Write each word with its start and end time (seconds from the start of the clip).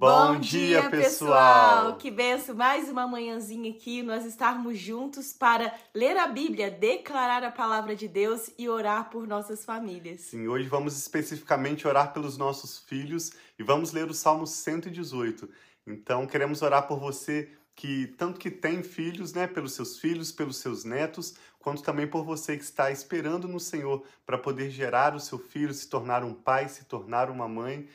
Bom, 0.00 0.40
dia, 0.40 0.88
pessoal! 0.88 1.94
Que 1.98 2.10
benção! 2.10 2.54
Mais 2.54 2.88
uma 2.88 3.06
manhãzinha 3.06 3.70
aqui, 3.70 4.02
nós 4.02 4.24
estarmos 4.24 4.78
juntos 4.78 5.34
para 5.34 5.74
ler 5.94 6.16
a 6.16 6.26
Bíblia, 6.26 6.70
declarar 6.70 7.44
a 7.44 7.50
palavra 7.50 7.94
de 7.94 8.08
Deus 8.08 8.50
e 8.58 8.66
orar 8.66 9.10
por 9.10 9.26
nossas 9.26 9.62
famílias. 9.62 10.22
Sim, 10.22 10.48
hoje 10.48 10.66
vamos 10.66 10.96
especificamente 10.96 11.86
orar 11.86 12.14
pelos 12.14 12.38
nossos 12.38 12.78
filhos 12.78 13.32
e 13.58 13.62
vamos 13.62 13.92
ler 13.92 14.08
o 14.08 14.14
Salmo 14.14 14.46
118. 14.46 15.46
Então, 15.86 16.26
queremos 16.26 16.62
orar 16.62 16.88
por 16.88 16.98
você 16.98 17.50
que 17.76 18.06
tanto 18.16 18.40
que 18.40 18.50
tem 18.50 18.82
filhos, 18.82 19.34
né, 19.34 19.46
pelos 19.46 19.74
seus 19.74 19.98
filhos, 19.98 20.32
pelos 20.32 20.56
seus 20.56 20.82
netos, 20.82 21.34
quanto 21.58 21.82
também 21.82 22.06
por 22.06 22.24
você 22.24 22.56
que 22.56 22.64
está 22.64 22.90
esperando 22.90 23.46
no 23.46 23.60
Senhor 23.60 24.02
para 24.24 24.38
poder 24.38 24.70
gerar 24.70 25.14
o 25.14 25.20
seu 25.20 25.38
filho, 25.38 25.74
se 25.74 25.90
tornar 25.90 26.24
um 26.24 26.32
pai, 26.32 26.70
se 26.70 26.86
tornar 26.86 27.28
uma 27.28 27.46
mãe. 27.46 27.86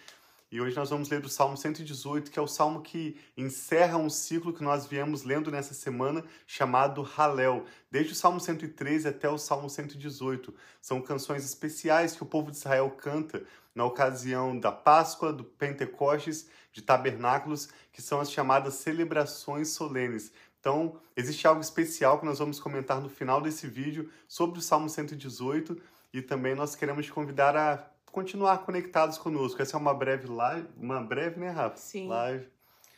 E 0.55 0.61
hoje 0.61 0.73
nós 0.73 0.89
vamos 0.89 1.09
ler 1.09 1.21
o 1.25 1.27
Salmo 1.27 1.57
118, 1.57 2.31
que 2.31 2.39
é 2.39 2.41
o 2.41 2.47
salmo 2.47 2.81
que 2.81 3.17
encerra 3.35 3.97
um 3.97 4.09
ciclo 4.09 4.53
que 4.53 4.63
nós 4.63 4.85
viemos 4.85 5.23
lendo 5.23 5.51
nessa 5.51 5.73
semana, 5.73 6.23
chamado 6.47 7.05
Halel. 7.17 7.65
Desde 7.91 8.13
o 8.13 8.15
Salmo 8.15 8.39
113 8.39 9.05
até 9.05 9.27
o 9.27 9.37
Salmo 9.37 9.69
118. 9.69 10.55
São 10.81 11.01
canções 11.01 11.43
especiais 11.43 12.15
que 12.15 12.23
o 12.23 12.25
povo 12.25 12.51
de 12.51 12.55
Israel 12.55 12.89
canta 12.91 13.43
na 13.75 13.83
ocasião 13.83 14.57
da 14.57 14.71
Páscoa, 14.71 15.33
do 15.33 15.43
Pentecostes, 15.43 16.47
de 16.71 16.81
Tabernáculos, 16.81 17.67
que 17.91 18.01
são 18.01 18.21
as 18.21 18.31
chamadas 18.31 18.75
celebrações 18.75 19.71
solenes. 19.71 20.31
Então, 20.61 20.97
existe 21.17 21.45
algo 21.45 21.59
especial 21.59 22.17
que 22.17 22.25
nós 22.25 22.39
vamos 22.39 22.61
comentar 22.61 23.01
no 23.01 23.09
final 23.09 23.41
desse 23.41 23.67
vídeo 23.67 24.09
sobre 24.25 24.59
o 24.59 24.61
Salmo 24.61 24.87
118 24.87 25.77
e 26.13 26.21
também 26.21 26.55
nós 26.55 26.75
queremos 26.75 27.07
te 27.07 27.11
convidar 27.11 27.57
a 27.57 27.93
continuar 28.15 28.59
conectados 28.59 29.17
conosco. 29.17 29.61
Essa 29.61 29.75
é 29.75 29.79
uma 29.79 29.93
breve 29.93 30.25
live, 30.25 30.67
uma 30.79 31.01
breve, 31.01 31.37
né, 31.37 31.49
Rafa? 31.49 31.75
Sim. 31.75 32.07
Live. 32.07 32.47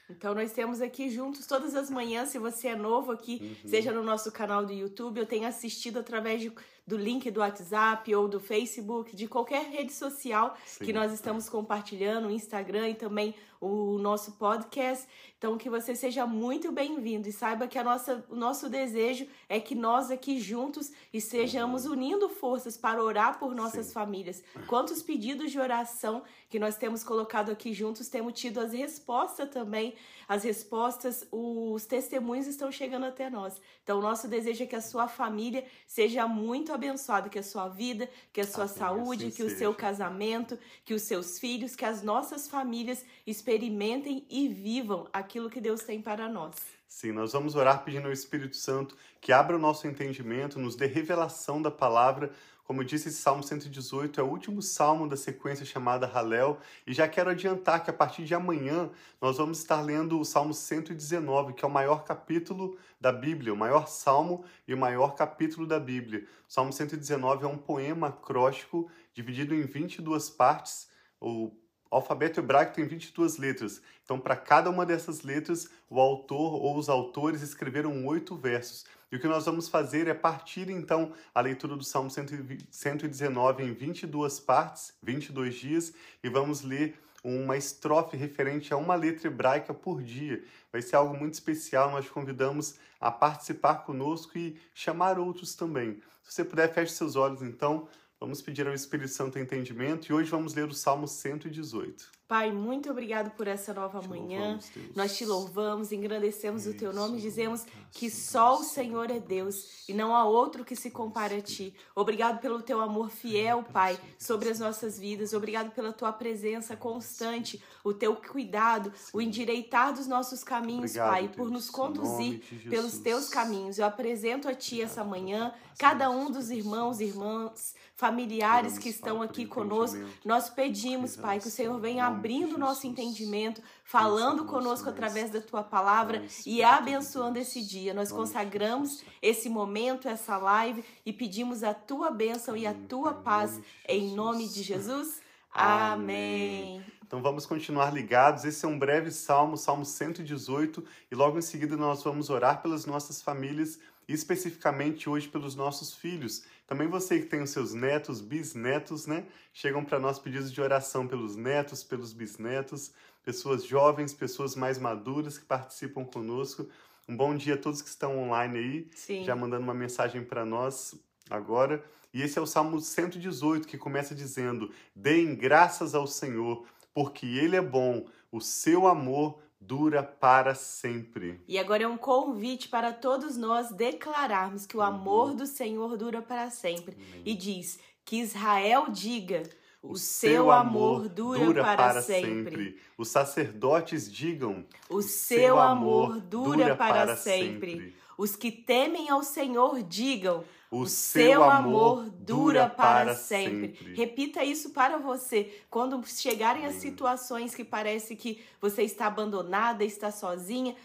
Então 0.08 0.34
nós 0.34 0.54
temos 0.54 0.80
aqui 0.80 1.10
juntos 1.10 1.48
todas 1.48 1.76
as 1.76 1.90
manhãs, 1.90 2.30
se 2.30 2.38
você 2.40 2.70
é 2.70 2.76
novo 2.76 3.12
aqui, 3.12 3.40
uhum. 3.42 3.70
seja 3.70 3.92
no 3.92 4.04
nosso 4.04 4.32
canal 4.32 4.66
do 4.66 4.72
YouTube, 4.72 5.18
eu 5.18 5.26
tenho 5.26 5.46
assistido 5.46 6.00
através 6.00 6.40
de 6.40 6.54
do 6.86 6.96
link 6.96 7.30
do 7.30 7.42
WhatsApp 7.42 8.16
ou 8.16 8.30
do 8.30 8.40
Facebook, 8.40 9.14
de 9.14 9.28
qualquer 9.28 9.66
rede 9.66 9.92
social 9.92 10.56
Sim. 10.66 10.86
que 10.86 10.94
nós 10.94 11.12
estamos 11.12 11.50
compartilhando, 11.50 12.30
o 12.30 12.32
Instagram 12.32 12.88
e 12.88 12.96
também 12.96 13.36
o 13.60 13.98
nosso 13.98 14.34
podcast. 14.34 15.08
Então, 15.38 15.58
que 15.58 15.70
você 15.70 15.96
seja 15.96 16.26
muito 16.26 16.72
bem-vindo 16.72 17.30
e 17.30 17.32
saiba 17.32 17.68
que 17.68 17.78
a 17.78 17.84
nossa, 17.84 18.26
o 18.30 18.36
nosso 18.36 18.70
desejo 18.70 19.28
é 19.48 19.60
que 19.60 19.76
nós 19.76 20.10
aqui 20.10 20.40
juntos 20.40 20.92
estejamos 21.14 21.86
uhum. 21.86 21.92
unindo 21.92 22.28
forças 22.28 22.76
para 22.76 23.04
orar 23.04 23.38
por 23.38 23.54
nossas 23.54 23.88
Sim. 23.88 23.94
famílias. 23.94 24.44
Quantos 24.68 25.04
pedidos 25.04 25.52
de 25.52 25.60
oração 25.60 26.24
que 26.50 26.58
nós 26.58 26.76
temos 26.78 27.04
colocado 27.04 27.52
aqui 27.52 27.74
juntos, 27.74 28.10
temos 28.10 28.34
tido 28.34 28.60
as 28.60 28.74
respostas 28.74 29.50
também, 29.50 29.94
as 30.28 30.44
respostas, 30.44 31.28
os 31.32 31.86
testemunhos 31.86 32.48
estão 32.48 32.72
chegando 32.72 33.06
até 33.06 33.30
nós. 33.30 33.62
Então, 33.84 34.00
o 34.00 34.02
nosso 34.02 34.28
desejo 34.28 34.64
é 34.64 34.66
que 34.66 34.76
a 34.76 34.82
sua 34.82 35.08
família 35.08 35.66
seja 35.86 36.28
muito 36.28 36.74
abençoada, 36.74 37.30
que 37.30 37.40
a 37.40 37.44
sua 37.44 37.68
vida, 37.68 38.10
que 38.34 38.42
a 38.42 38.48
sua 38.48 38.64
assim, 38.64 38.80
saúde, 38.80 39.26
assim 39.28 39.36
que 39.36 39.44
seja. 39.44 39.56
o 39.56 39.58
seu 39.58 39.74
casamento, 39.74 40.58
que 40.84 40.94
os 40.94 41.04
seus 41.04 41.38
filhos, 41.38 41.76
que 41.76 41.86
as 41.86 42.02
nossas 42.02 42.48
famílias 42.48 43.06
experimentem 43.48 44.26
e 44.30 44.50
vivam 44.50 45.08
aquilo 45.14 45.50
que 45.50 45.62
Deus 45.62 45.82
tem 45.82 46.02
para 46.02 46.28
nós. 46.28 46.54
Sim, 46.86 47.14
nós 47.14 47.32
vamos 47.32 47.56
orar 47.56 47.82
pedindo 47.82 48.08
ao 48.08 48.12
Espírito 48.12 48.58
Santo 48.58 48.98
que 49.22 49.32
abra 49.32 49.56
o 49.56 49.60
nosso 49.60 49.88
entendimento, 49.88 50.60
nos 50.60 50.76
dê 50.76 50.86
revelação 50.86 51.62
da 51.62 51.72
palavra, 51.72 52.34
como 52.66 52.84
disse, 52.84 53.08
esse 53.08 53.20
Salmo 53.20 53.42
118 53.42 54.20
é 54.20 54.24
o 54.24 54.28
último 54.28 54.62
salmo 54.62 55.08
da 55.08 55.16
sequência 55.16 55.66
chamada 55.66 56.06
Halel, 56.06 56.60
e 56.86 56.94
já 56.94 57.08
quero 57.08 57.30
adiantar 57.30 57.82
que 57.82 57.90
a 57.90 57.94
partir 57.94 58.26
de 58.26 58.36
amanhã 58.36 58.90
nós 59.22 59.38
vamos 59.38 59.60
estar 59.60 59.80
lendo 59.80 60.20
o 60.20 60.26
Salmo 60.26 60.54
119, 60.54 61.54
que 61.54 61.64
é 61.64 61.68
o 61.68 61.72
maior 61.72 62.04
capítulo 62.04 62.78
da 63.00 63.14
Bíblia, 63.14 63.54
o 63.54 63.58
maior 63.58 63.88
salmo 63.88 64.44
e 64.68 64.74
o 64.74 64.78
maior 64.78 65.16
capítulo 65.16 65.66
da 65.66 65.80
Bíblia. 65.80 66.28
O 66.50 66.52
Salmo 66.52 66.74
119 66.74 67.46
é 67.46 67.48
um 67.48 67.58
poema 67.58 68.08
acróstico 68.08 68.92
dividido 69.14 69.56
em 69.56 69.62
22 69.62 70.30
partes. 70.30 70.90
O 71.22 71.52
alfabeto 71.90 72.40
hebraico 72.40 72.74
tem 72.74 72.86
22 72.86 73.38
letras. 73.38 73.82
Então, 74.04 74.20
para 74.20 74.36
cada 74.36 74.70
uma 74.70 74.86
dessas 74.86 75.22
letras, 75.22 75.70
o 75.90 76.00
autor 76.00 76.54
ou 76.54 76.78
os 76.78 76.90
autores 76.90 77.42
escreveram 77.42 78.06
oito 78.06 78.36
versos. 78.36 78.86
E 79.12 79.16
o 79.16 79.20
que 79.20 79.28
nós 79.28 79.46
vamos 79.46 79.70
fazer 79.70 80.08
é 80.08 80.14
partir 80.14 80.70
então 80.70 81.14
a 81.34 81.40
leitura 81.40 81.76
do 81.76 81.84
Salmo 81.84 82.10
119 82.10 83.64
em 83.64 83.74
22 83.74 84.40
partes, 84.40 84.94
22 85.02 85.56
dias, 85.56 85.94
e 86.22 86.30
vamos 86.30 86.62
ler 86.62 87.00
uma 87.24 87.58
estrofe 87.58 88.16
referente 88.16 88.74
a 88.74 88.78
uma 88.78 88.96
letra 88.96 89.28
hebraica 89.28 89.74
por 89.74 90.02
dia. 90.02 90.44
Vai 90.72 90.82
ser 90.82 90.96
algo 90.96 91.18
muito 91.18 91.34
especial, 91.34 91.92
nós 91.92 92.10
convidamos 92.10 92.76
a 93.00 93.12
participar 93.12 93.86
conosco 93.86 94.38
e 94.38 94.60
chamar 94.74 95.20
outros 95.20 95.56
também. 95.56 96.02
Se 96.24 96.34
você 96.34 96.44
puder, 96.44 96.74
feche 96.74 96.94
seus 96.94 97.16
olhos 97.16 97.42
então. 97.42 97.88
Vamos 98.20 98.42
pedir 98.42 98.68
ao 98.68 98.74
Espírito 98.74 99.10
Santo 99.10 99.38
entendimento 99.38 100.10
e 100.10 100.14
hoje 100.14 100.32
vamos 100.32 100.56
ler 100.56 100.68
o 100.68 100.74
Salmo 100.74 101.08
118. 101.08 102.17
Pai, 102.28 102.52
muito 102.52 102.92
obrigado 102.92 103.32
por 103.32 103.48
essa 103.48 103.74
nova 103.74 104.02
te 104.02 104.10
manhã. 104.10 104.40
Louvamos, 104.40 104.72
Nós 104.94 105.18
te 105.18 105.26
louvamos, 105.26 105.92
engrandecemos 105.94 106.66
Isso, 106.66 106.76
o 106.76 106.78
teu 106.78 106.92
nome 106.92 107.20
e 107.20 107.22
dizemos 107.22 107.66
que 107.92 108.10
só 108.10 108.60
o 108.60 108.64
Senhor 108.64 109.10
é 109.10 109.18
Deus 109.20 109.88
e 109.88 109.94
não 109.94 110.14
há 110.14 110.26
outro 110.26 110.66
que 110.66 110.76
se 110.76 110.92
compare 110.92 111.36
a 111.36 111.42
ti. 111.42 111.74
Obrigado 111.96 112.42
pelo 112.42 112.62
teu 112.62 112.82
amor 112.82 113.10
fiel, 113.10 113.64
Pai, 113.72 113.98
sobre 114.20 114.50
as 114.50 114.60
nossas 114.60 115.00
vidas. 115.00 115.32
Obrigado 115.32 115.72
pela 115.72 115.94
tua 115.94 116.12
presença 116.12 116.76
constante, 116.76 117.64
o 117.82 117.94
teu 117.94 118.14
cuidado, 118.18 118.92
o 119.14 119.22
endireitar 119.22 119.94
dos 119.94 120.06
nossos 120.06 120.44
caminhos, 120.44 120.92
obrigado, 120.92 121.10
Pai, 121.10 121.30
por 121.30 121.50
nos 121.50 121.70
conduzir 121.70 122.42
pelos 122.70 122.98
teus 123.00 123.30
caminhos. 123.30 123.80
Eu 123.80 123.86
apresento 123.86 124.50
a 124.50 124.54
ti 124.54 124.82
essa 124.82 125.02
manhã 125.02 125.54
cada 125.78 126.10
um 126.10 126.30
dos 126.30 126.50
irmãos 126.50 127.00
irmãs 127.00 127.74
familiares 127.96 128.78
que 128.78 128.90
estão 128.90 129.22
aqui 129.22 129.46
conosco. 129.46 129.98
Nós 130.26 130.50
pedimos, 130.50 131.16
Pai, 131.16 131.40
que 131.40 131.48
o 131.48 131.52
Senhor 131.52 131.80
venha 131.80 132.17
abrindo 132.18 132.56
o 132.56 132.58
nosso 132.58 132.88
entendimento, 132.88 133.62
falando 133.84 134.44
conosco 134.46 134.90
através 134.90 135.30
da 135.30 135.40
tua 135.40 135.64
palavra 135.64 136.26
e 136.46 136.64
abençoando 136.64 137.38
esse 137.38 137.62
dia. 137.62 137.94
Nós 137.94 138.12
consagramos 138.12 139.04
esse 139.22 139.48
momento, 139.48 140.08
essa 140.08 140.36
live 140.38 140.84
e 141.06 141.14
pedimos 141.14 141.64
a 141.64 141.76
tua 141.76 142.10
bênção 142.10 142.58
e 142.58 142.66
a 142.66 142.74
tua 142.74 143.14
paz 143.14 143.62
em 143.88 144.16
nome 144.16 144.50
de 144.50 144.64
Jesus. 144.64 145.22
Amém. 145.54 146.84
Então 147.06 147.22
vamos 147.22 147.46
continuar 147.46 147.94
ligados. 147.94 148.44
Esse 148.44 148.66
é 148.66 148.68
um 148.68 148.78
breve 148.78 149.12
salmo, 149.12 149.56
Salmo 149.56 149.86
118, 149.86 150.84
e 151.12 151.16
logo 151.16 151.38
em 151.38 151.42
seguida 151.42 151.78
nós 151.78 152.04
vamos 152.04 152.32
orar 152.32 152.62
pelas 152.62 152.86
nossas 152.86 153.22
famílias 153.22 153.80
especificamente 154.08 155.10
hoje 155.10 155.28
pelos 155.28 155.56
nossos 155.56 155.94
filhos. 155.94 156.44
Também 156.66 156.88
você 156.88 157.20
que 157.20 157.26
tem 157.26 157.42
os 157.42 157.50
seus 157.50 157.74
netos, 157.74 158.22
bisnetos, 158.22 159.06
né? 159.06 159.26
Chegam 159.54 159.84
para 159.84 160.00
nós 160.00 160.18
pedidos 160.18 160.52
de 160.52 160.62
oração 160.62 161.08
pelos 161.08 161.36
netos, 161.36 161.84
pelos 161.84 162.14
bisnetos, 162.14 162.92
pessoas 163.24 163.66
jovens, 163.66 164.14
pessoas 164.14 164.56
mais 164.56 164.80
maduras 164.80 165.38
que 165.38 165.46
participam 165.46 166.06
conosco. 166.06 166.68
Um 167.08 167.16
bom 167.16 167.36
dia 167.36 167.56
a 167.56 167.58
todos 167.58 167.82
que 167.82 167.90
estão 167.90 168.18
online 168.18 168.58
aí, 168.58 168.90
Sim. 168.96 169.24
já 169.24 169.36
mandando 169.36 169.64
uma 169.64 169.74
mensagem 169.74 170.24
para 170.24 170.46
nós 170.46 170.96
agora. 171.30 171.84
E 172.14 172.22
esse 172.22 172.40
é 172.40 172.42
o 172.42 172.48
Salmo 172.48 172.80
118 172.80 173.68
que 173.68 173.78
começa 173.78 174.16
dizendo: 174.16 174.72
Deem 174.96 175.36
graças 175.36 175.94
ao 175.94 176.08
Senhor, 176.08 176.66
porque 176.94 177.26
Ele 177.26 177.56
é 177.56 177.62
bom, 177.62 178.06
o 178.32 178.42
seu 178.42 178.88
amor 178.88 179.40
dura 179.60 180.04
para 180.04 180.54
sempre. 180.56 181.42
E 181.48 181.58
agora 181.58 181.84
é 181.84 181.88
um 181.88 181.98
convite 181.98 182.70
para 182.70 182.94
todos 182.94 183.36
nós 183.38 183.70
declararmos 183.72 184.66
que 184.66 184.78
o 184.78 184.80
uhum. 184.80 184.86
amor 184.86 185.34
do 185.34 185.46
Senhor 185.46 185.98
dura 185.98 186.22
para 186.22 186.50
sempre. 186.50 186.98
E 187.26 187.34
diz 187.34 187.80
que 188.06 188.18
Israel 188.18 188.88
diga. 188.90 189.44
O, 189.80 189.96
seu 189.96 190.52
amor 190.52 191.08
dura, 191.08 191.46
dura 191.46 191.64
para, 191.64 191.78
para 191.78 192.02
sempre. 192.02 192.58
sempre. 192.58 192.82
Os 192.98 193.08
sacerdotes 193.10 194.12
digam: 194.12 194.66
O 194.90 195.02
seu 195.02 195.60
amor 195.60 196.20
dura 196.20 196.76
para 196.76 197.16
sempre. 197.16 197.72
sempre. 197.72 197.96
Os 198.18 198.36
que 198.36 198.52
temem 198.52 199.10
ao 199.10 199.24
Senhor 199.24 199.82
digam: 199.84 200.44
o, 200.70 200.86
seu 200.86 201.44
amor 201.44 202.10
dura 202.10 202.70
para 202.70 203.16
sempre. 203.16 203.78
sempre. 203.78 203.94
Repita 203.94 204.44
isso 204.44 204.72
para 204.72 204.98
você. 204.98 205.62
Quando 205.70 206.06
chegarem 206.06 206.66
as 206.66 206.76
situações 206.76 207.56
que 207.56 207.64
parece 207.64 208.16
que 208.16 208.44
você 208.60 208.84
está 208.84 209.08
abandonada, 209.08 209.84
está 209.84 210.12
sozinha, 210.12 210.76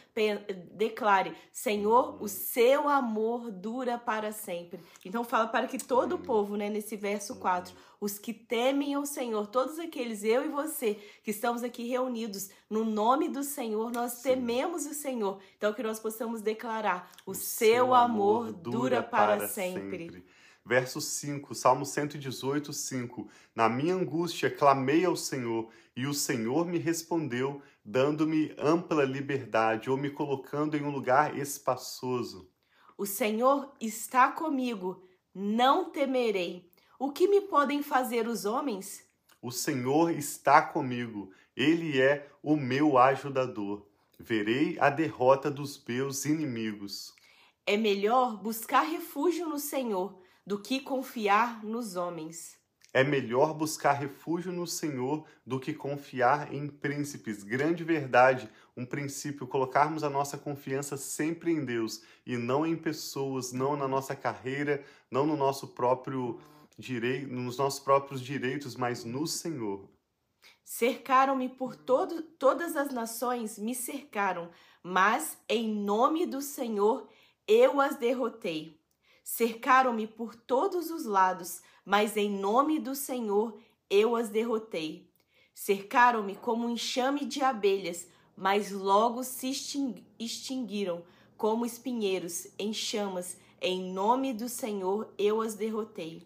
declare: 0.72 1.34
Senhor, 1.50 2.22
o 2.22 2.28
seu 2.28 2.88
amor 2.88 3.50
dura 3.50 3.98
para 3.98 4.30
sempre. 4.30 4.78
Então 5.04 5.24
fala 5.24 5.48
para 5.48 5.66
que 5.66 5.78
todo 5.78 6.14
o 6.14 6.18
povo, 6.18 6.56
né, 6.56 6.68
nesse 6.68 6.96
verso 6.96 7.36
4, 7.36 7.74
os 8.00 8.18
que 8.18 8.32
temem 8.32 8.96
o 8.96 9.06
Senhor, 9.06 9.46
todos 9.46 9.78
aqueles, 9.78 10.24
eu 10.24 10.44
e 10.44 10.48
você, 10.48 10.98
que 11.22 11.30
estamos 11.30 11.62
aqui 11.62 11.88
reunidos 11.88 12.50
no 12.68 12.84
nome 12.84 13.28
do 13.28 13.44
Senhor, 13.44 13.92
nós 13.92 14.14
Sim. 14.14 14.30
tememos 14.30 14.86
o 14.86 14.94
Senhor. 14.94 15.38
Então 15.56 15.72
que 15.72 15.82
nós 15.82 16.00
possamos 16.00 16.40
declarar: 16.40 17.10
o, 17.24 17.30
o 17.30 17.34
seu 17.34 17.94
amor 17.94 18.52
dura 18.52 19.02
para 19.02 19.46
sempre. 19.46 19.71
sempre. 19.71 19.71
Verso 20.64 21.00
5, 21.00 21.54
Salmo 21.54 21.84
118, 21.84 22.72
5. 22.72 23.28
Na 23.54 23.68
minha 23.68 23.94
angústia 23.94 24.48
clamei 24.48 25.04
ao 25.04 25.16
Senhor, 25.16 25.68
e 25.96 26.06
o 26.06 26.14
Senhor 26.14 26.66
me 26.66 26.78
respondeu, 26.78 27.60
dando-me 27.84 28.54
ampla 28.56 29.04
liberdade 29.04 29.90
ou 29.90 29.96
me 29.96 30.08
colocando 30.08 30.76
em 30.76 30.82
um 30.82 30.90
lugar 30.90 31.36
espaçoso. 31.36 32.48
O 32.96 33.04
Senhor 33.04 33.72
está 33.80 34.30
comigo, 34.30 35.02
não 35.34 35.90
temerei. 35.90 36.70
O 36.98 37.10
que 37.10 37.26
me 37.26 37.40
podem 37.40 37.82
fazer 37.82 38.28
os 38.28 38.44
homens? 38.44 39.04
O 39.40 39.50
Senhor 39.50 40.10
está 40.12 40.62
comigo, 40.62 41.32
ele 41.56 42.00
é 42.00 42.30
o 42.40 42.56
meu 42.56 42.96
ajudador. 42.96 43.84
Verei 44.18 44.78
a 44.78 44.88
derrota 44.88 45.50
dos 45.50 45.82
meus 45.84 46.24
inimigos. 46.24 47.12
É 47.64 47.76
melhor 47.76 48.42
buscar 48.42 48.82
refúgio 48.82 49.48
no 49.48 49.58
Senhor 49.58 50.20
do 50.44 50.58
que 50.58 50.80
confiar 50.80 51.62
nos 51.64 51.94
homens. 51.94 52.60
É 52.92 53.04
melhor 53.04 53.54
buscar 53.54 53.92
refúgio 53.92 54.52
no 54.52 54.66
Senhor 54.66 55.24
do 55.46 55.60
que 55.60 55.72
confiar 55.72 56.52
em 56.52 56.66
príncipes. 56.66 57.44
Grande 57.44 57.84
verdade, 57.84 58.50
um 58.76 58.84
princípio, 58.84 59.46
colocarmos 59.46 60.02
a 60.02 60.10
nossa 60.10 60.36
confiança 60.36 60.96
sempre 60.96 61.52
em 61.52 61.64
Deus 61.64 62.02
e 62.26 62.36
não 62.36 62.66
em 62.66 62.76
pessoas, 62.76 63.52
não 63.52 63.76
na 63.76 63.86
nossa 63.86 64.16
carreira, 64.16 64.84
não 65.08 65.24
no 65.24 65.36
nosso 65.36 65.68
próprio 65.68 66.40
direito, 66.76 67.32
nos 67.32 67.56
nossos 67.56 67.80
próprios 67.80 68.20
direitos, 68.20 68.74
mas 68.74 69.04
no 69.04 69.24
Senhor. 69.26 69.88
Cercaram-me 70.64 71.48
por 71.48 71.76
todo, 71.76 72.22
todas 72.22 72.76
as 72.76 72.92
nações, 72.92 73.58
me 73.58 73.74
cercaram, 73.74 74.50
mas 74.82 75.38
em 75.48 75.72
nome 75.72 76.26
do 76.26 76.42
Senhor 76.42 77.08
eu 77.52 77.80
as 77.82 77.96
derrotei. 77.96 78.80
Cercaram-me 79.22 80.06
por 80.06 80.34
todos 80.34 80.90
os 80.90 81.04
lados, 81.04 81.60
mas 81.84 82.16
em 82.16 82.30
nome 82.30 82.78
do 82.78 82.94
Senhor 82.94 83.58
eu 83.90 84.16
as 84.16 84.30
derrotei. 84.30 85.06
Cercaram-me 85.54 86.34
como 86.34 86.66
um 86.66 86.70
enxame 86.70 87.26
de 87.26 87.42
abelhas, 87.42 88.08
mas 88.34 88.72
logo 88.72 89.22
se 89.22 89.50
extinguiram 90.18 91.04
como 91.36 91.66
espinheiros 91.66 92.46
em 92.58 92.72
chamas. 92.72 93.36
Em 93.60 93.92
nome 93.92 94.32
do 94.32 94.48
Senhor 94.48 95.12
eu 95.18 95.42
as 95.42 95.54
derrotei. 95.54 96.24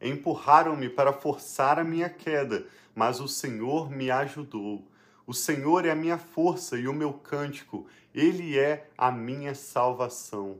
Empurraram-me 0.00 0.88
para 0.88 1.12
forçar 1.12 1.78
a 1.78 1.84
minha 1.84 2.08
queda, 2.08 2.66
mas 2.94 3.20
o 3.20 3.28
Senhor 3.28 3.90
me 3.90 4.10
ajudou. 4.10 4.82
O 5.26 5.32
Senhor 5.32 5.86
é 5.86 5.90
a 5.90 5.96
minha 5.96 6.18
força 6.18 6.76
e 6.76 6.88
o 6.88 6.92
meu 6.92 7.12
cântico, 7.12 7.86
ele 8.14 8.58
é 8.58 8.90
a 8.98 9.10
minha 9.10 9.54
salvação. 9.54 10.58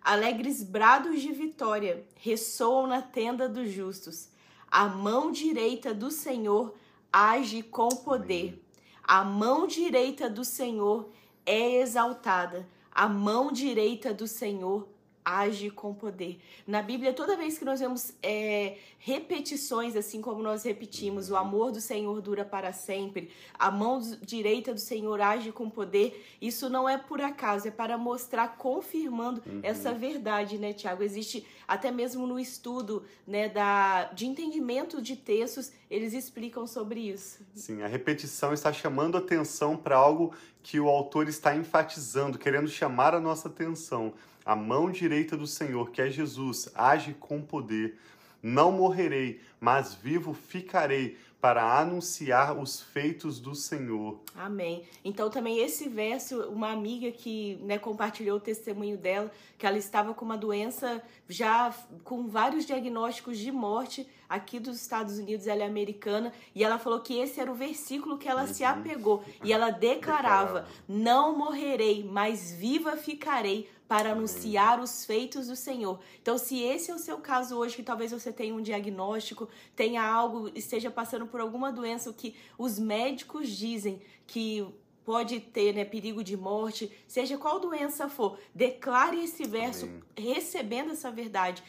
Alegres 0.00 0.62
brados 0.62 1.20
de 1.20 1.32
vitória 1.32 2.04
ressoam 2.16 2.86
na 2.86 3.02
tenda 3.02 3.48
dos 3.48 3.70
justos. 3.70 4.28
A 4.68 4.88
mão 4.88 5.30
direita 5.30 5.92
do 5.94 6.10
Senhor 6.10 6.74
age 7.12 7.62
com 7.62 7.88
poder. 7.88 8.60
A 9.04 9.22
mão 9.22 9.66
direita 9.66 10.30
do 10.30 10.44
Senhor 10.44 11.10
é 11.44 11.80
exaltada. 11.80 12.66
A 12.90 13.08
mão 13.08 13.52
direita 13.52 14.12
do 14.14 14.26
Senhor 14.26 14.88
age 15.24 15.70
com 15.70 15.94
poder. 15.94 16.40
Na 16.66 16.82
Bíblia, 16.82 17.12
toda 17.12 17.36
vez 17.36 17.58
que 17.58 17.64
nós 17.64 17.80
vemos 17.80 18.12
é, 18.22 18.76
repetições, 18.98 19.96
assim 19.96 20.20
como 20.20 20.42
nós 20.42 20.64
repetimos, 20.64 21.30
o 21.30 21.36
amor 21.36 21.72
do 21.72 21.80
Senhor 21.80 22.20
dura 22.20 22.44
para 22.44 22.72
sempre, 22.72 23.30
a 23.58 23.70
mão 23.70 24.00
direita 24.20 24.74
do 24.74 24.80
Senhor 24.80 25.20
age 25.20 25.52
com 25.52 25.70
poder, 25.70 26.24
isso 26.40 26.68
não 26.68 26.88
é 26.88 26.98
por 26.98 27.20
acaso, 27.20 27.68
é 27.68 27.70
para 27.70 27.96
mostrar, 27.96 28.56
confirmando 28.56 29.42
uhum. 29.46 29.60
essa 29.62 29.92
verdade, 29.92 30.58
né, 30.58 30.72
Tiago? 30.72 31.02
Existe 31.02 31.46
até 31.66 31.90
mesmo 31.90 32.26
no 32.26 32.38
estudo 32.38 33.04
né, 33.26 33.48
da, 33.48 34.04
de 34.12 34.26
entendimento 34.26 35.00
de 35.00 35.16
textos, 35.16 35.72
eles 35.90 36.12
explicam 36.12 36.66
sobre 36.66 37.00
isso. 37.00 37.40
Sim, 37.54 37.82
a 37.82 37.86
repetição 37.86 38.52
está 38.52 38.72
chamando 38.72 39.16
atenção 39.16 39.76
para 39.76 39.96
algo 39.96 40.34
que 40.62 40.78
o 40.78 40.88
autor 40.88 41.28
está 41.28 41.54
enfatizando, 41.54 42.38
querendo 42.38 42.68
chamar 42.68 43.14
a 43.14 43.20
nossa 43.20 43.48
atenção. 43.48 44.12
A 44.44 44.56
mão 44.56 44.90
direita 44.90 45.36
do 45.36 45.46
Senhor, 45.46 45.90
que 45.90 46.02
é 46.02 46.10
Jesus, 46.10 46.70
age 46.74 47.14
com 47.14 47.40
poder. 47.40 47.98
Não 48.42 48.72
morrerei, 48.72 49.40
mas 49.60 49.94
vivo 49.94 50.34
ficarei 50.34 51.16
para 51.42 51.76
anunciar 51.80 52.56
os 52.56 52.80
feitos 52.80 53.40
do 53.40 53.52
Senhor. 53.52 54.20
Amém. 54.32 54.84
Então 55.04 55.28
também 55.28 55.58
esse 55.58 55.88
verso, 55.88 56.40
uma 56.42 56.70
amiga 56.70 57.10
que 57.10 57.58
né, 57.62 57.80
compartilhou 57.80 58.36
o 58.36 58.40
testemunho 58.40 58.96
dela, 58.96 59.28
que 59.58 59.66
ela 59.66 59.76
estava 59.76 60.14
com 60.14 60.24
uma 60.24 60.38
doença 60.38 61.02
já 61.28 61.74
com 62.04 62.28
vários 62.28 62.64
diagnósticos 62.64 63.38
de 63.38 63.50
morte 63.50 64.06
aqui 64.28 64.60
dos 64.60 64.80
Estados 64.80 65.18
Unidos, 65.18 65.48
ela 65.48 65.64
é 65.64 65.66
americana, 65.66 66.32
e 66.54 66.62
ela 66.62 66.78
falou 66.78 67.00
que 67.00 67.18
esse 67.18 67.40
era 67.40 67.50
o 67.50 67.56
versículo 67.56 68.18
que 68.18 68.28
ela 68.28 68.42
uhum. 68.42 68.54
se 68.54 68.62
apegou. 68.62 69.24
E 69.42 69.52
ela 69.52 69.70
declarava: 69.70 70.60
declarava. 70.60 70.68
Não 70.88 71.36
morrerei, 71.36 72.04
mas 72.04 72.52
viva 72.52 72.96
ficarei 72.96 73.68
para 73.92 74.12
anunciar 74.12 74.80
os 74.80 75.04
feitos 75.04 75.48
do 75.48 75.54
Senhor. 75.54 76.00
Então, 76.22 76.38
se 76.38 76.58
esse 76.62 76.90
é 76.90 76.94
o 76.94 76.98
seu 76.98 77.18
caso 77.18 77.58
hoje, 77.58 77.76
que 77.76 77.82
talvez 77.82 78.10
você 78.10 78.32
tenha 78.32 78.54
um 78.54 78.62
diagnóstico, 78.62 79.50
tenha 79.76 80.02
algo, 80.02 80.50
esteja 80.54 80.90
passando 80.90 81.26
por 81.26 81.42
alguma 81.42 81.70
doença, 81.70 82.10
que 82.10 82.34
os 82.56 82.78
médicos 82.78 83.50
dizem 83.50 84.00
que 84.26 84.66
pode 85.04 85.40
ter 85.40 85.74
né, 85.74 85.84
perigo 85.84 86.22
de 86.22 86.36
morte, 86.36 86.90
seja 87.06 87.36
qual 87.36 87.60
doença 87.60 88.08
for, 88.08 88.38
declare 88.54 89.22
esse 89.22 89.46
verso 89.46 89.84
Amém. 89.84 90.02
recebendo 90.16 90.92
essa 90.92 91.10
verdade. 91.10 91.62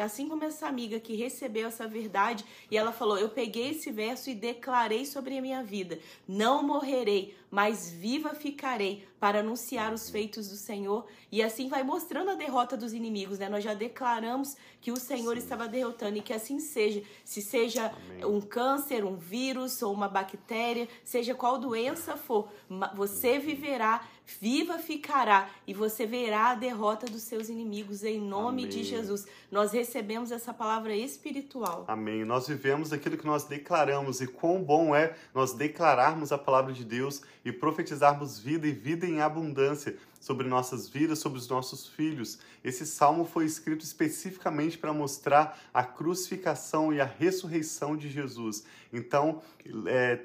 Assim 0.00 0.28
como 0.28 0.44
essa 0.44 0.68
amiga 0.68 1.00
que 1.00 1.16
recebeu 1.16 1.66
essa 1.66 1.88
verdade 1.88 2.44
e 2.70 2.76
ela 2.76 2.92
falou: 2.92 3.18
Eu 3.18 3.28
peguei 3.28 3.70
esse 3.70 3.90
verso 3.90 4.30
e 4.30 4.34
declarei 4.34 5.04
sobre 5.04 5.36
a 5.36 5.42
minha 5.42 5.62
vida. 5.62 5.98
Não 6.28 6.62
morrerei, 6.62 7.36
mas 7.54 7.88
viva 7.88 8.34
ficarei 8.34 9.06
para 9.20 9.38
anunciar 9.38 9.92
os 9.92 10.10
feitos 10.10 10.48
do 10.48 10.56
Senhor. 10.56 11.06
E 11.30 11.40
assim 11.40 11.68
vai 11.68 11.84
mostrando 11.84 12.32
a 12.32 12.34
derrota 12.34 12.76
dos 12.76 12.92
inimigos, 12.92 13.38
né? 13.38 13.48
Nós 13.48 13.62
já 13.62 13.74
declaramos 13.74 14.56
que 14.80 14.90
o 14.90 14.96
Senhor 14.96 15.36
Sim. 15.36 15.38
estava 15.38 15.68
derrotando 15.68 16.18
e 16.18 16.20
que 16.20 16.32
assim 16.32 16.58
seja. 16.58 17.00
Se 17.24 17.40
seja 17.40 17.92
Amém. 18.10 18.24
um 18.24 18.40
câncer, 18.40 19.04
um 19.04 19.14
vírus 19.14 19.80
ou 19.82 19.94
uma 19.94 20.08
bactéria, 20.08 20.88
seja 21.04 21.32
qual 21.32 21.56
doença 21.56 22.16
for, 22.16 22.48
você 22.92 23.38
viverá 23.38 24.04
viva 24.26 24.78
ficará 24.78 25.50
e 25.66 25.74
você 25.74 26.06
verá 26.06 26.50
a 26.50 26.54
derrota 26.54 27.06
dos 27.06 27.22
seus 27.22 27.48
inimigos 27.48 28.02
em 28.02 28.20
nome 28.20 28.64
Amém. 28.64 28.68
de 28.68 28.84
Jesus. 28.84 29.26
Nós 29.50 29.72
recebemos 29.72 30.30
essa 30.30 30.52
palavra 30.52 30.94
espiritual. 30.96 31.84
Amém. 31.88 32.24
Nós 32.24 32.48
vivemos 32.48 32.92
aquilo 32.92 33.16
que 33.16 33.26
nós 33.26 33.44
declaramos 33.44 34.20
e 34.20 34.26
quão 34.26 34.62
bom 34.62 34.94
é 34.94 35.14
nós 35.34 35.52
declararmos 35.52 36.32
a 36.32 36.38
palavra 36.38 36.72
de 36.72 36.84
Deus 36.84 37.22
e 37.44 37.52
profetizarmos 37.52 38.38
vida 38.38 38.66
e 38.66 38.72
vida 38.72 39.06
em 39.06 39.20
abundância 39.20 39.96
sobre 40.18 40.48
nossas 40.48 40.88
vidas, 40.88 41.18
sobre 41.18 41.38
os 41.38 41.48
nossos 41.48 41.86
filhos. 41.86 42.38
Esse 42.62 42.86
salmo 42.86 43.26
foi 43.26 43.44
escrito 43.44 43.84
especificamente 43.84 44.78
para 44.78 44.92
mostrar 44.92 45.60
a 45.72 45.84
crucificação 45.84 46.92
e 46.94 47.00
a 47.00 47.04
ressurreição 47.04 47.94
de 47.94 48.08
Jesus. 48.08 48.64
Então, 48.90 49.42
é, 49.86 50.20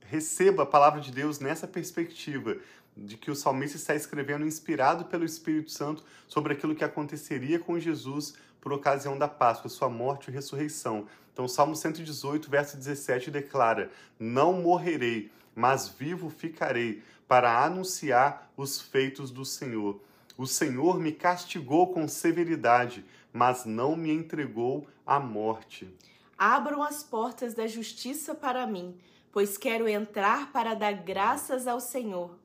receba 0.00 0.62
a 0.62 0.66
palavra 0.66 1.00
de 1.00 1.10
Deus 1.10 1.40
nessa 1.40 1.66
perspectiva 1.66 2.56
de 2.96 3.16
que 3.16 3.30
o 3.30 3.34
salmista 3.34 3.76
está 3.76 3.94
escrevendo 3.94 4.46
inspirado 4.46 5.04
pelo 5.06 5.24
Espírito 5.24 5.70
Santo 5.70 6.04
sobre 6.28 6.52
aquilo 6.52 6.74
que 6.74 6.84
aconteceria 6.84 7.58
com 7.58 7.78
Jesus 7.78 8.34
por 8.60 8.72
ocasião 8.72 9.18
da 9.18 9.28
Páscoa, 9.28 9.68
sua 9.68 9.88
morte 9.88 10.28
e 10.28 10.32
ressurreição. 10.32 11.06
Então, 11.32 11.48
Salmo 11.48 11.74
118, 11.74 12.48
verso 12.48 12.76
17 12.76 13.30
declara: 13.30 13.90
Não 14.18 14.62
morrerei, 14.62 15.30
mas 15.54 15.88
vivo 15.88 16.30
ficarei 16.30 17.02
para 17.26 17.64
anunciar 17.64 18.50
os 18.56 18.80
feitos 18.80 19.30
do 19.30 19.44
Senhor. 19.44 20.00
O 20.36 20.46
Senhor 20.46 20.98
me 20.98 21.12
castigou 21.12 21.92
com 21.92 22.06
severidade, 22.08 23.04
mas 23.32 23.64
não 23.64 23.96
me 23.96 24.12
entregou 24.12 24.86
à 25.06 25.18
morte. 25.18 25.92
Abram 26.38 26.82
as 26.82 27.02
portas 27.02 27.54
da 27.54 27.66
justiça 27.66 28.34
para 28.34 28.66
mim, 28.66 28.96
pois 29.32 29.56
quero 29.56 29.88
entrar 29.88 30.52
para 30.52 30.74
dar 30.74 30.92
graças 30.92 31.66
ao 31.66 31.80
Senhor. 31.80 32.43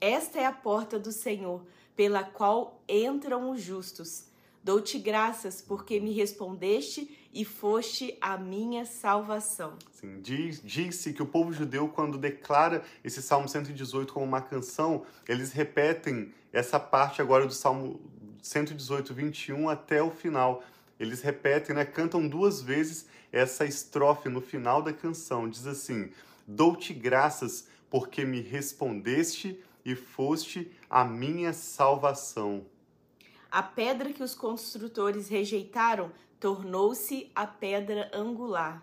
Esta 0.00 0.38
é 0.38 0.46
a 0.46 0.52
porta 0.52 0.98
do 0.98 1.10
Senhor, 1.10 1.62
pela 1.96 2.22
qual 2.22 2.80
entram 2.88 3.50
os 3.50 3.60
justos. 3.60 4.26
Dou-te 4.62 4.98
graças 4.98 5.60
porque 5.60 5.98
me 5.98 6.12
respondeste 6.12 7.16
e 7.32 7.44
foste 7.44 8.16
a 8.20 8.36
minha 8.36 8.84
salvação. 8.84 9.76
Sim, 9.92 10.20
diz, 10.20 10.60
disse 10.62 11.12
que 11.12 11.22
o 11.22 11.26
povo 11.26 11.52
judeu, 11.52 11.88
quando 11.88 12.18
declara 12.18 12.84
esse 13.02 13.22
Salmo 13.22 13.48
118 13.48 14.12
como 14.12 14.26
uma 14.26 14.40
canção, 14.40 15.04
eles 15.28 15.52
repetem 15.52 16.32
essa 16.52 16.78
parte 16.78 17.20
agora 17.20 17.46
do 17.46 17.52
Salmo 17.52 18.00
118, 18.42 19.12
21 19.14 19.68
até 19.68 20.02
o 20.02 20.10
final. 20.10 20.62
Eles 20.98 21.22
repetem, 21.22 21.74
né, 21.74 21.84
cantam 21.84 22.26
duas 22.26 22.60
vezes 22.60 23.06
essa 23.32 23.64
estrofe 23.64 24.28
no 24.28 24.40
final 24.40 24.82
da 24.82 24.92
canção. 24.92 25.48
Diz 25.48 25.66
assim: 25.66 26.10
Dou-te 26.46 26.92
graças 26.94 27.68
porque 27.90 28.24
me 28.24 28.40
respondeste 28.40 29.62
e 29.88 29.94
foste 29.94 30.70
a 30.90 31.02
minha 31.02 31.54
salvação. 31.54 32.66
A 33.50 33.62
pedra 33.62 34.12
que 34.12 34.22
os 34.22 34.34
construtores 34.34 35.28
rejeitaram 35.28 36.12
tornou-se 36.38 37.30
a 37.34 37.46
pedra 37.46 38.10
angular. 38.12 38.82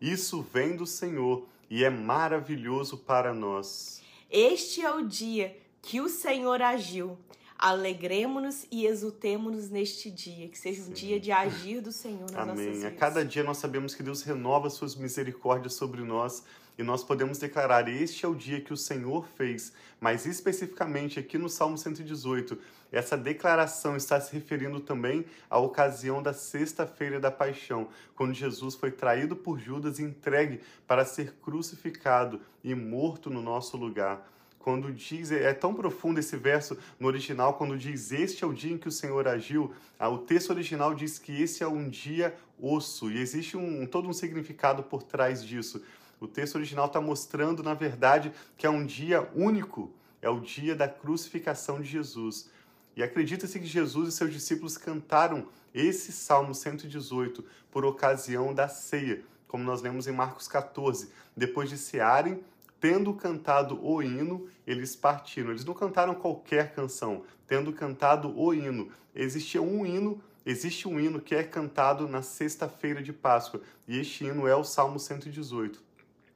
Isso 0.00 0.42
vem 0.42 0.76
do 0.76 0.86
Senhor 0.86 1.46
e 1.70 1.84
é 1.84 1.90
maravilhoso 1.90 2.98
para 2.98 3.32
nós. 3.32 4.02
Este 4.28 4.82
é 4.82 4.92
o 4.92 5.06
dia 5.06 5.56
que 5.80 6.00
o 6.00 6.08
Senhor 6.08 6.60
agiu. 6.60 7.16
Alegremos-nos 7.56 8.66
e 8.72 8.86
exultemos 8.86 9.68
neste 9.68 10.10
dia, 10.10 10.48
que 10.48 10.58
seja 10.58 10.82
um 10.82 10.90
dia 10.90 11.20
de 11.20 11.30
agir 11.30 11.80
do 11.80 11.92
Senhor 11.92 12.28
nas 12.32 12.40
Amém. 12.40 12.46
nossas 12.56 12.76
vidas. 12.78 12.84
A 12.84 12.90
cada 12.96 13.24
dia 13.24 13.44
nós 13.44 13.58
sabemos 13.58 13.94
que 13.94 14.02
Deus 14.02 14.22
renova 14.22 14.68
suas 14.68 14.96
misericórdias 14.96 15.74
sobre 15.74 16.02
nós 16.02 16.42
e 16.80 16.82
nós 16.82 17.04
podemos 17.04 17.36
declarar: 17.36 17.88
Este 17.88 18.24
é 18.24 18.28
o 18.28 18.34
dia 18.34 18.58
que 18.58 18.72
o 18.72 18.76
Senhor 18.76 19.26
fez. 19.36 19.70
Mas 20.00 20.24
especificamente 20.24 21.18
aqui 21.18 21.36
no 21.36 21.48
Salmo 21.48 21.76
118, 21.76 22.56
essa 22.90 23.18
declaração 23.18 23.96
está 23.96 24.18
se 24.18 24.32
referindo 24.32 24.80
também 24.80 25.26
à 25.50 25.58
ocasião 25.58 26.22
da 26.22 26.32
sexta-feira 26.32 27.20
da 27.20 27.30
paixão, 27.30 27.88
quando 28.16 28.32
Jesus 28.32 28.74
foi 28.74 28.90
traído 28.90 29.36
por 29.36 29.58
Judas 29.58 29.98
e 29.98 30.02
entregue 30.02 30.60
para 30.86 31.04
ser 31.04 31.34
crucificado 31.42 32.40
e 32.64 32.74
morto 32.74 33.28
no 33.28 33.42
nosso 33.42 33.76
lugar 33.76 34.26
quando 34.60 34.92
diz, 34.92 35.32
é 35.32 35.54
tão 35.54 35.74
profundo 35.74 36.20
esse 36.20 36.36
verso 36.36 36.76
no 36.98 37.06
original, 37.06 37.54
quando 37.54 37.78
diz 37.78 38.12
este 38.12 38.44
é 38.44 38.46
o 38.46 38.52
dia 38.52 38.70
em 38.70 38.76
que 38.76 38.88
o 38.88 38.92
Senhor 38.92 39.26
agiu, 39.26 39.72
o 39.98 40.18
texto 40.18 40.50
original 40.50 40.94
diz 40.94 41.18
que 41.18 41.42
esse 41.42 41.62
é 41.62 41.66
um 41.66 41.88
dia 41.88 42.36
osso, 42.60 43.10
e 43.10 43.18
existe 43.18 43.56
um, 43.56 43.86
todo 43.86 44.06
um 44.06 44.12
significado 44.12 44.82
por 44.82 45.02
trás 45.02 45.42
disso. 45.42 45.82
O 46.20 46.28
texto 46.28 46.56
original 46.56 46.84
está 46.84 47.00
mostrando, 47.00 47.62
na 47.62 47.72
verdade, 47.72 48.30
que 48.58 48.66
é 48.66 48.70
um 48.70 48.84
dia 48.84 49.26
único, 49.34 49.90
é 50.20 50.28
o 50.28 50.38
dia 50.38 50.76
da 50.76 50.86
crucificação 50.86 51.80
de 51.80 51.88
Jesus. 51.88 52.50
E 52.94 53.02
acredita-se 53.02 53.58
que 53.58 53.64
Jesus 53.64 54.10
e 54.10 54.12
seus 54.12 54.30
discípulos 54.30 54.76
cantaram 54.76 55.48
esse 55.74 56.12
Salmo 56.12 56.54
118 56.54 57.42
por 57.70 57.86
ocasião 57.86 58.52
da 58.52 58.68
ceia, 58.68 59.24
como 59.48 59.64
nós 59.64 59.80
lemos 59.80 60.06
em 60.06 60.12
Marcos 60.12 60.46
14. 60.46 61.10
Depois 61.34 61.70
de 61.70 61.78
cearem, 61.78 62.44
tendo 62.78 63.14
cantado 63.14 63.82
o 63.82 64.02
hino, 64.02 64.46
eles 64.66 64.94
partiram. 64.94 65.50
Eles 65.50 65.64
não 65.64 65.72
cantaram 65.72 66.14
qualquer 66.14 66.74
canção, 66.74 67.24
tendo 67.46 67.72
cantado 67.72 68.38
o 68.38 68.52
hino. 68.52 68.90
Existia 69.14 69.62
um 69.62 69.86
hino, 69.86 70.22
existe 70.44 70.86
um 70.86 71.00
hino 71.00 71.18
que 71.18 71.34
é 71.34 71.42
cantado 71.42 72.06
na 72.06 72.20
sexta-feira 72.20 73.02
de 73.02 73.12
Páscoa, 73.12 73.62
e 73.88 73.98
este 73.98 74.26
hino 74.26 74.46
é 74.46 74.54
o 74.54 74.64
Salmo 74.64 74.98
118. 74.98 75.89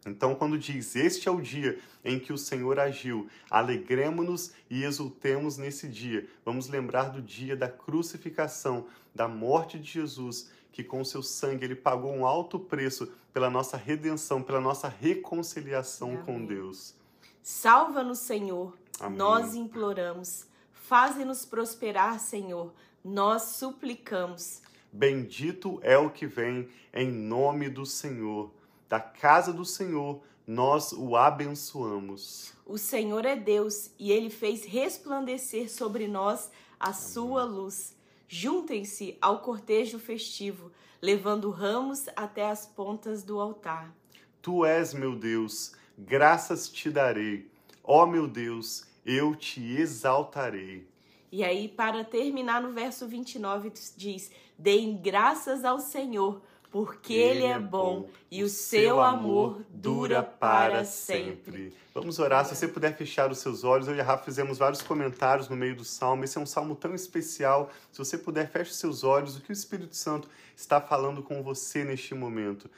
Então, 0.07 0.35
quando 0.35 0.59
diz: 0.59 0.95
Este 0.97 1.29
é 1.29 1.31
o 1.31 1.41
dia 1.41 1.79
em 2.05 2.19
que 2.19 2.33
o 2.33 2.39
Senhor 2.39 2.79
agiu, 2.79 3.29
alegremos-nos 3.51 4.53
e 4.69 4.85
exultemos 4.85 5.57
nesse 5.57 5.89
dia. 5.89 6.29
Vamos 6.45 6.69
lembrar 6.69 7.11
do 7.11 7.23
dia 7.23 7.57
da 7.57 7.69
crucificação, 7.69 8.87
da 9.15 9.27
morte 9.27 9.79
de 9.79 9.91
Jesus, 9.91 10.51
que 10.73 10.85
com 10.85 11.05
seu 11.05 11.23
sangue 11.23 11.65
ele 11.65 11.77
pagou 11.77 12.13
um 12.13 12.27
alto 12.27 12.59
preço 12.59 13.13
pela 13.33 13.49
nossa 13.49 13.77
redenção, 13.77 14.43
pela 14.43 14.61
nossa 14.61 14.89
reconciliação 14.89 16.11
Amém. 16.11 16.23
com 16.25 16.45
Deus. 16.45 16.95
Salva-nos, 17.43 18.21
Senhor, 18.21 18.77
Amém. 19.01 19.19
nós 19.19 19.55
imploramos. 19.55 20.47
Faze-nos 20.73 21.45
prosperar, 21.45 22.19
Senhor, 22.21 22.73
nós 23.05 23.43
suplicamos. 23.43 24.63
Bendito 24.93 25.81
é 25.83 25.99
o 25.99 26.11
que 26.11 26.27
vem 26.27 26.69
em 26.93 27.11
nome 27.11 27.69
do 27.69 27.85
Senhor. 27.85 28.51
Da 28.89 29.01
casa 29.01 29.53
do 29.53 29.65
Senhor 29.65 30.23
nós 30.47 30.93
o 30.93 31.17
abençoamos. 31.17 32.53
O 32.67 32.77
Senhor 32.77 33.25
é 33.25 33.35
Deus 33.35 33.91
e 33.99 34.13
ele 34.13 34.31
fez 34.31 34.65
resplandecer 34.65 35.71
sobre 35.71 36.07
nós 36.07 36.51
a 36.79 36.93
sua 36.93 37.45
luz. 37.45 37.97
Juntem-se 38.29 39.17
ao 39.21 39.41
cortejo 39.41 39.99
festivo, 39.99 40.71
levando 41.01 41.51
ramos 41.51 42.07
até 42.17 42.51
as 42.51 42.67
pontas 42.67 43.23
do 43.23 43.41
altar. 43.41 43.95
Tu 44.43 44.65
és 44.65 44.93
meu 44.93 45.17
Deus, 45.17 45.73
graças 45.97 46.69
te 46.69 46.91
darei. 46.91 47.51
Ó 47.83 48.07
meu 48.07 48.27
Deus, 48.27 48.87
eu 49.05 49.35
te 49.35 49.63
exaltarei. 49.77 50.87
E 51.31 51.43
aí, 51.43 51.69
para 51.69 52.05
terminar 52.05 52.63
no 52.63 52.73
verso 52.73 53.07
29, 53.07 53.73
diz: 53.97 54.31
Deem 54.59 54.97
graças 54.97 55.65
ao 55.65 55.81
Senhor, 55.81 56.41
porque 56.75 57.13
Ele 57.13 57.45
é 57.45 57.57
bom 57.57 58.09
e 58.29 58.43
o 58.43 58.49
seu 58.49 59.01
amor 59.01 59.65
dura 59.71 60.25
para 60.25 60.85
sempre. 60.85 61.73
Vamos 61.95 62.19
orar. 62.19 62.45
Se 62.45 62.57
você 62.57 62.67
puder 62.67 62.97
fechar 62.97 63.31
os 63.31 63.39
seus 63.39 63.63
olhos, 63.63 63.87
eu 63.87 63.95
e 63.95 64.01
a 64.01 64.03
Rafa 64.03 64.25
fizemos 64.25 64.59
vários 64.59 64.83
comentários 64.83 65.49
no 65.49 65.55
meio 65.55 65.77
do 65.77 65.85
salmo. 65.85 66.25
Esse 66.25 66.37
é 66.37 66.41
um 66.41 66.47
salmo 66.47 66.75
tão 66.75 66.93
especial. 66.93 67.71
Se 67.93 67.99
você 68.01 68.19
puder, 68.19 68.51
feche 68.51 68.73
os 68.73 68.79
seus 68.79 69.05
olhos. 69.05 69.37
O 69.37 69.41
que 69.41 69.51
o 69.51 69.53
Espírito 69.53 69.95
Santo 69.95 70.29
está 70.57 70.81
falando 70.81 71.23
com 71.23 71.45
você 71.45 71.85
neste 71.85 72.13
momento? 72.13 72.69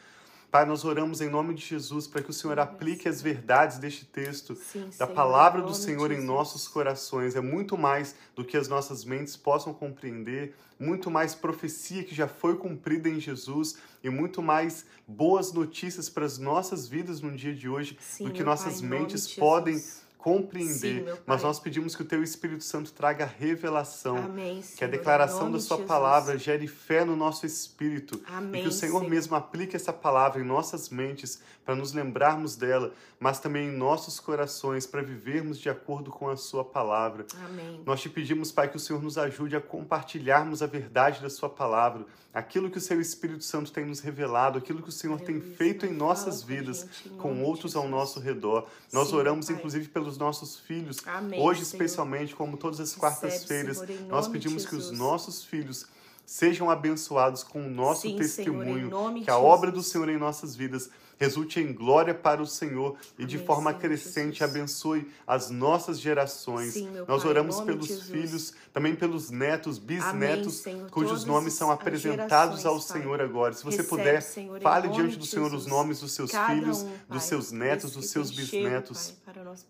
Pai, 0.56 0.64
nós 0.64 0.86
oramos 0.86 1.20
em 1.20 1.28
nome 1.28 1.52
de 1.52 1.62
Jesus 1.62 2.06
para 2.06 2.22
que 2.22 2.30
o 2.30 2.32
Senhor 2.32 2.58
aplique 2.58 3.06
as 3.10 3.20
verdades 3.20 3.76
deste 3.76 4.06
texto, 4.06 4.54
Sim, 4.54 4.88
da 4.98 5.06
palavra 5.06 5.60
do 5.60 5.74
Senhor 5.74 6.10
em 6.10 6.24
nossos 6.24 6.66
corações. 6.66 7.36
É 7.36 7.42
muito 7.42 7.76
mais 7.76 8.14
do 8.34 8.42
que 8.42 8.56
as 8.56 8.66
nossas 8.66 9.04
mentes 9.04 9.36
possam 9.36 9.74
compreender, 9.74 10.54
muito 10.80 11.10
mais 11.10 11.34
profecia 11.34 12.02
que 12.02 12.14
já 12.14 12.26
foi 12.26 12.56
cumprida 12.56 13.06
em 13.06 13.20
Jesus 13.20 13.76
e 14.02 14.08
muito 14.08 14.40
mais 14.40 14.86
boas 15.06 15.52
notícias 15.52 16.08
para 16.08 16.24
as 16.24 16.38
nossas 16.38 16.88
vidas 16.88 17.20
no 17.20 17.36
dia 17.36 17.54
de 17.54 17.68
hoje 17.68 17.98
Sim, 18.00 18.24
do 18.24 18.30
que 18.30 18.42
nossas 18.42 18.80
Pai, 18.80 18.88
mentes 18.88 19.28
de 19.28 19.36
podem 19.36 19.74
Jesus. 19.74 20.05
Compreender. 20.26 21.04
Sim, 21.04 21.20
Mas 21.24 21.44
nós 21.44 21.60
pedimos 21.60 21.94
que 21.94 22.02
o 22.02 22.04
Teu 22.04 22.20
Espírito 22.20 22.64
Santo 22.64 22.90
traga 22.92 23.24
revelação. 23.24 24.16
Amém, 24.16 24.60
Que 24.76 24.84
a 24.84 24.88
declaração 24.88 25.52
da 25.52 25.58
de 25.58 25.62
Sua 25.62 25.76
Jesus. 25.76 25.88
palavra 25.88 26.36
gere 26.36 26.66
fé 26.66 27.04
no 27.04 27.14
nosso 27.14 27.46
espírito. 27.46 28.20
Amém, 28.26 28.60
e 28.60 28.64
que 28.64 28.68
o 28.68 28.72
Senhor 28.72 28.98
Senhor. 28.98 29.08
mesmo 29.08 29.36
aplique 29.36 29.76
essa 29.76 29.92
palavra 29.92 30.42
em 30.42 30.44
nossas 30.44 30.88
mentes 30.88 31.40
para 31.64 31.76
nos 31.76 31.92
lembrarmos 31.92 32.56
dela, 32.56 32.92
mas 33.20 33.38
também 33.38 33.68
em 33.68 33.76
nossos 33.76 34.18
corações 34.18 34.84
para 34.86 35.00
vivermos 35.00 35.58
de 35.58 35.68
acordo 35.68 36.10
com 36.10 36.28
a 36.28 36.36
Sua 36.36 36.64
palavra. 36.64 37.24
Amém. 37.44 37.82
Nós 37.86 38.00
te 38.00 38.08
pedimos, 38.08 38.50
Pai, 38.50 38.68
que 38.68 38.76
o 38.76 38.80
Senhor 38.80 39.00
nos 39.02 39.16
ajude 39.16 39.54
a 39.54 39.60
compartilharmos 39.60 40.60
a 40.60 40.66
verdade 40.66 41.22
da 41.22 41.30
Sua 41.30 41.48
palavra, 41.48 42.04
aquilo 42.34 42.70
que 42.70 42.78
o 42.78 42.80
Seu 42.80 43.00
Espírito 43.00 43.42
Santo 43.44 43.72
tem 43.72 43.84
nos 43.84 44.00
revelado, 44.00 44.58
aquilo 44.58 44.82
que 44.82 44.88
o 44.88 44.92
Senhor 44.92 45.20
tem 45.20 45.36
Aleluia, 45.36 45.56
feito 45.56 45.86
em 45.86 45.92
nossas 45.92 46.42
vidas, 46.42 46.86
com 47.18 47.34
de 47.34 47.42
outros 47.42 47.74
ao 47.76 47.88
nosso 47.88 48.20
redor. 48.20 48.66
Nós 48.92 49.08
Sim, 49.08 49.16
oramos, 49.16 49.46
Pai. 49.46 49.56
inclusive, 49.56 49.88
pelos 49.88 50.15
nossos 50.16 50.56
filhos. 50.58 50.98
Amém, 51.06 51.40
Hoje, 51.40 51.64
Senhor. 51.64 51.72
especialmente, 51.84 52.34
como 52.34 52.56
todas 52.56 52.80
as 52.80 52.94
quartas-feiras, 52.94 53.78
Senhor, 53.78 54.02
nós 54.08 54.26
de 54.26 54.32
pedimos 54.32 54.66
que 54.66 54.74
os 54.74 54.82
Jesus. 54.84 54.98
nossos 54.98 55.44
filhos 55.44 55.86
sejam 56.24 56.68
abençoados 56.68 57.44
com 57.44 57.64
o 57.64 57.70
nosso 57.70 58.02
Sim, 58.02 58.08
Senhor, 58.08 58.22
testemunho, 58.22 58.86
em 58.86 58.90
nome 58.90 59.20
que 59.20 59.26
de 59.26 59.30
a 59.30 59.38
obra 59.38 59.70
do 59.70 59.76
Jesus. 59.76 59.92
Senhor 59.92 60.08
em 60.08 60.18
nossas 60.18 60.56
vidas 60.56 60.90
resulte 61.18 61.58
em 61.60 61.72
glória 61.72 62.12
para 62.12 62.42
o 62.42 62.46
Senhor 62.46 62.94
e 63.18 63.24
de 63.24 63.36
Amém, 63.36 63.46
forma 63.46 63.70
Senhor 63.70 63.80
crescente 63.80 64.38
Jesus. 64.40 64.50
abençoe 64.50 65.10
as 65.26 65.48
nossas 65.48 65.98
gerações. 65.98 66.74
Sim, 66.74 66.90
Nós 67.08 67.22
Pai, 67.22 67.30
oramos 67.30 67.56
de 67.58 67.64
pelos 67.64 67.86
Jesus. 67.86 68.08
filhos, 68.10 68.54
também 68.72 68.94
pelos 68.94 69.30
netos, 69.30 69.78
bisnetos, 69.78 70.56
Senhor. 70.56 70.90
cujos 70.90 71.10
Todas 71.20 71.24
nomes 71.24 71.54
são 71.54 71.70
apresentados 71.70 72.66
ao 72.66 72.74
gerações, 72.74 72.86
Pai. 72.92 73.00
Senhor 73.00 73.20
agora. 73.22 73.54
Se 73.54 73.64
você 73.64 73.78
Recebe, 73.78 73.88
puder, 73.88 74.20
Senhor, 74.20 74.60
fale 74.60 74.88
diante 74.88 75.16
do 75.16 75.22
de 75.22 75.26
Senhor 75.30 75.46
os 75.46 75.52
Jesus. 75.52 75.66
nomes 75.66 76.00
dos 76.00 76.12
seus 76.12 76.30
Cada 76.30 76.52
filhos, 76.54 76.82
um, 76.82 76.88
dos 76.90 76.98
Pai, 77.08 77.20
seus 77.20 77.50
netos, 77.52 77.92
dos 77.92 78.10
seus 78.10 78.30
bisnetos. 78.30 79.14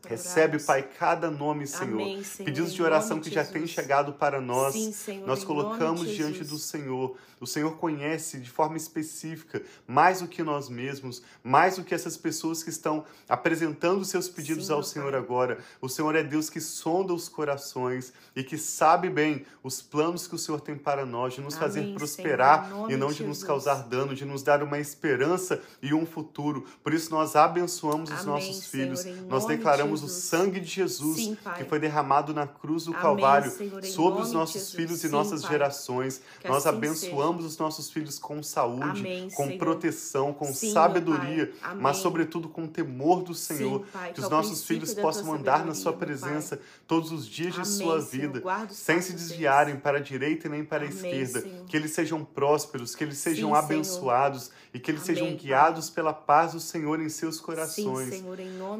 Nós 0.02 0.11
Recebe. 0.11 0.59
Pai, 0.62 0.83
cada 0.83 1.31
nome, 1.31 1.66
Senhor. 1.66 2.00
Amém, 2.00 2.23
Senhor, 2.23 2.47
Pedidos 2.47 2.73
de 2.73 2.83
oração 2.83 3.21
que 3.21 3.28
já 3.31 3.43
Jesus. 3.43 3.52
têm 3.52 3.66
chegado 3.66 4.12
para 4.12 4.40
nós. 4.40 4.73
Sim, 4.73 4.93
Senhor, 4.93 5.26
nós 5.26 5.45
colocamos 5.45 6.09
diante 6.09 6.45
do 6.45 6.57
Senhor. 6.59 7.16
O 7.38 7.47
Senhor 7.47 7.76
conhece 7.76 8.38
de 8.38 8.50
forma 8.50 8.76
específica, 8.78 9.62
mais 9.87 10.21
do 10.21 10.28
que 10.28 10.43
nós 10.43 10.69
mesmos, 10.71 11.23
mais 11.45 11.76
do 11.76 11.85
que 11.85 11.95
essas 11.95 12.16
pessoas 12.16 12.62
que 12.62 12.71
estão 12.71 13.05
apresentando 13.28 14.05
seus 14.05 14.28
pedidos 14.28 14.69
Sim, 14.69 14.73
ao 14.73 14.83
Senhor 14.83 15.11
Pai. 15.11 15.21
agora. 15.21 15.59
O 15.81 15.88
Senhor 15.88 16.14
é 16.14 16.23
Deus 16.23 16.49
que 16.49 16.61
sonda 16.61 17.12
os 17.12 17.28
corações 17.28 18.12
e 18.35 18.43
que 18.43 18.57
sabe 18.57 19.11
bem 19.11 19.45
os 19.62 19.83
planos 19.83 20.26
que 20.26 20.35
o 20.35 20.38
Senhor 20.38 20.61
tem 20.61 20.76
para 20.76 21.05
nós, 21.05 21.35
de 21.35 21.40
nos 21.40 21.57
Amém, 21.57 21.66
fazer 21.69 21.95
prosperar 21.95 22.71
e 22.88 22.97
não 22.97 23.09
de 23.09 23.16
de 23.16 23.25
nos 23.25 23.43
causar 23.43 23.83
dano, 23.83 24.14
de 24.14 24.25
nos 24.25 24.43
dar 24.43 24.62
uma 24.62 24.78
esperança 24.78 25.61
e 25.83 25.93
um 25.93 26.07
futuro. 26.07 26.64
Por 26.83 26.95
isso 26.95 27.11
nós 27.11 27.37
abençoamos 27.37 28.11
os 28.11 28.21
Amém, 28.21 28.26
nossos 28.26 28.64
Senhor, 28.64 28.97
filhos. 28.97 29.05
Nós 29.28 29.45
nome 29.45 29.75
de 29.76 29.83
declaramos 29.87 30.02
o 30.02 30.06
Jesus. 30.06 30.25
sangue 30.25 30.61
de 30.61 30.66
Jesus 30.66 31.16
Sim, 31.16 31.37
que 31.56 31.64
foi 31.64 31.78
derramado 31.78 32.35
na 32.35 32.47
cruz 32.47 32.85
do 32.85 32.92
Amém, 32.92 33.02
Calvário 33.02 33.50
Senhor, 33.50 33.85
sobre 33.85 34.23
os 34.23 34.33
nossos 34.33 34.73
filhos 34.73 34.99
e 35.04 35.09
Sim, 35.09 35.09
nossas 35.09 35.42
Pai. 35.42 35.50
gerações. 35.52 36.21
Que 36.40 36.49
Nós 36.49 36.66
assim 36.66 36.76
abençoamos 36.76 37.45
os 37.45 37.59
nossos 37.59 37.90
filhos 37.90 38.18
com 38.18 38.42
saúde, 38.42 39.00
Amém, 39.00 39.30
com 39.30 39.47
Senhor. 39.47 39.59
proteção, 39.59 40.33
com 40.33 40.52
Sim, 40.52 40.73
sabedoria, 40.73 41.52
mas 41.76 41.99
sobretudo 41.99 42.49
com 42.49 42.66
temor 42.66 43.23
do 43.23 43.35
Senhor. 43.35 43.85
Pai, 43.92 44.09
que 44.09 44.14
que 44.14 44.21
os 44.21 44.26
é 44.26 44.28
o 44.28 44.30
nossos 44.30 44.64
filhos 44.64 44.95
possam 44.95 45.33
andar 45.33 45.64
na 45.64 45.75
sua 45.75 45.92
presença 45.92 46.59
todos 46.87 47.12
os 47.12 47.26
dias 47.26 47.54
de 47.54 47.66
sua 47.66 48.00
vida, 48.00 48.42
sem 48.71 49.00
se 49.00 49.12
desviarem 49.12 49.76
para 49.76 49.99
a 49.99 50.00
direita 50.00 50.47
e 50.47 50.50
nem 50.50 50.64
para 50.64 50.85
a 50.85 50.88
esquerda. 50.88 51.42
Que 51.66 51.76
eles 51.76 51.92
sejam 51.92 52.25
prósperos, 52.25 52.95
que 52.95 53.04
eles 53.04 53.18
sejam 53.18 53.54
abençoados 53.54 54.50
e 54.73 54.78
que 54.78 54.90
eles 54.90 55.02
sejam 55.02 55.35
guiados 55.35 55.90
pela 55.90 56.12
paz 56.12 56.52
do 56.52 56.61
Senhor 56.61 57.00
em 57.00 57.09
seus 57.09 57.40
corações 57.40 58.23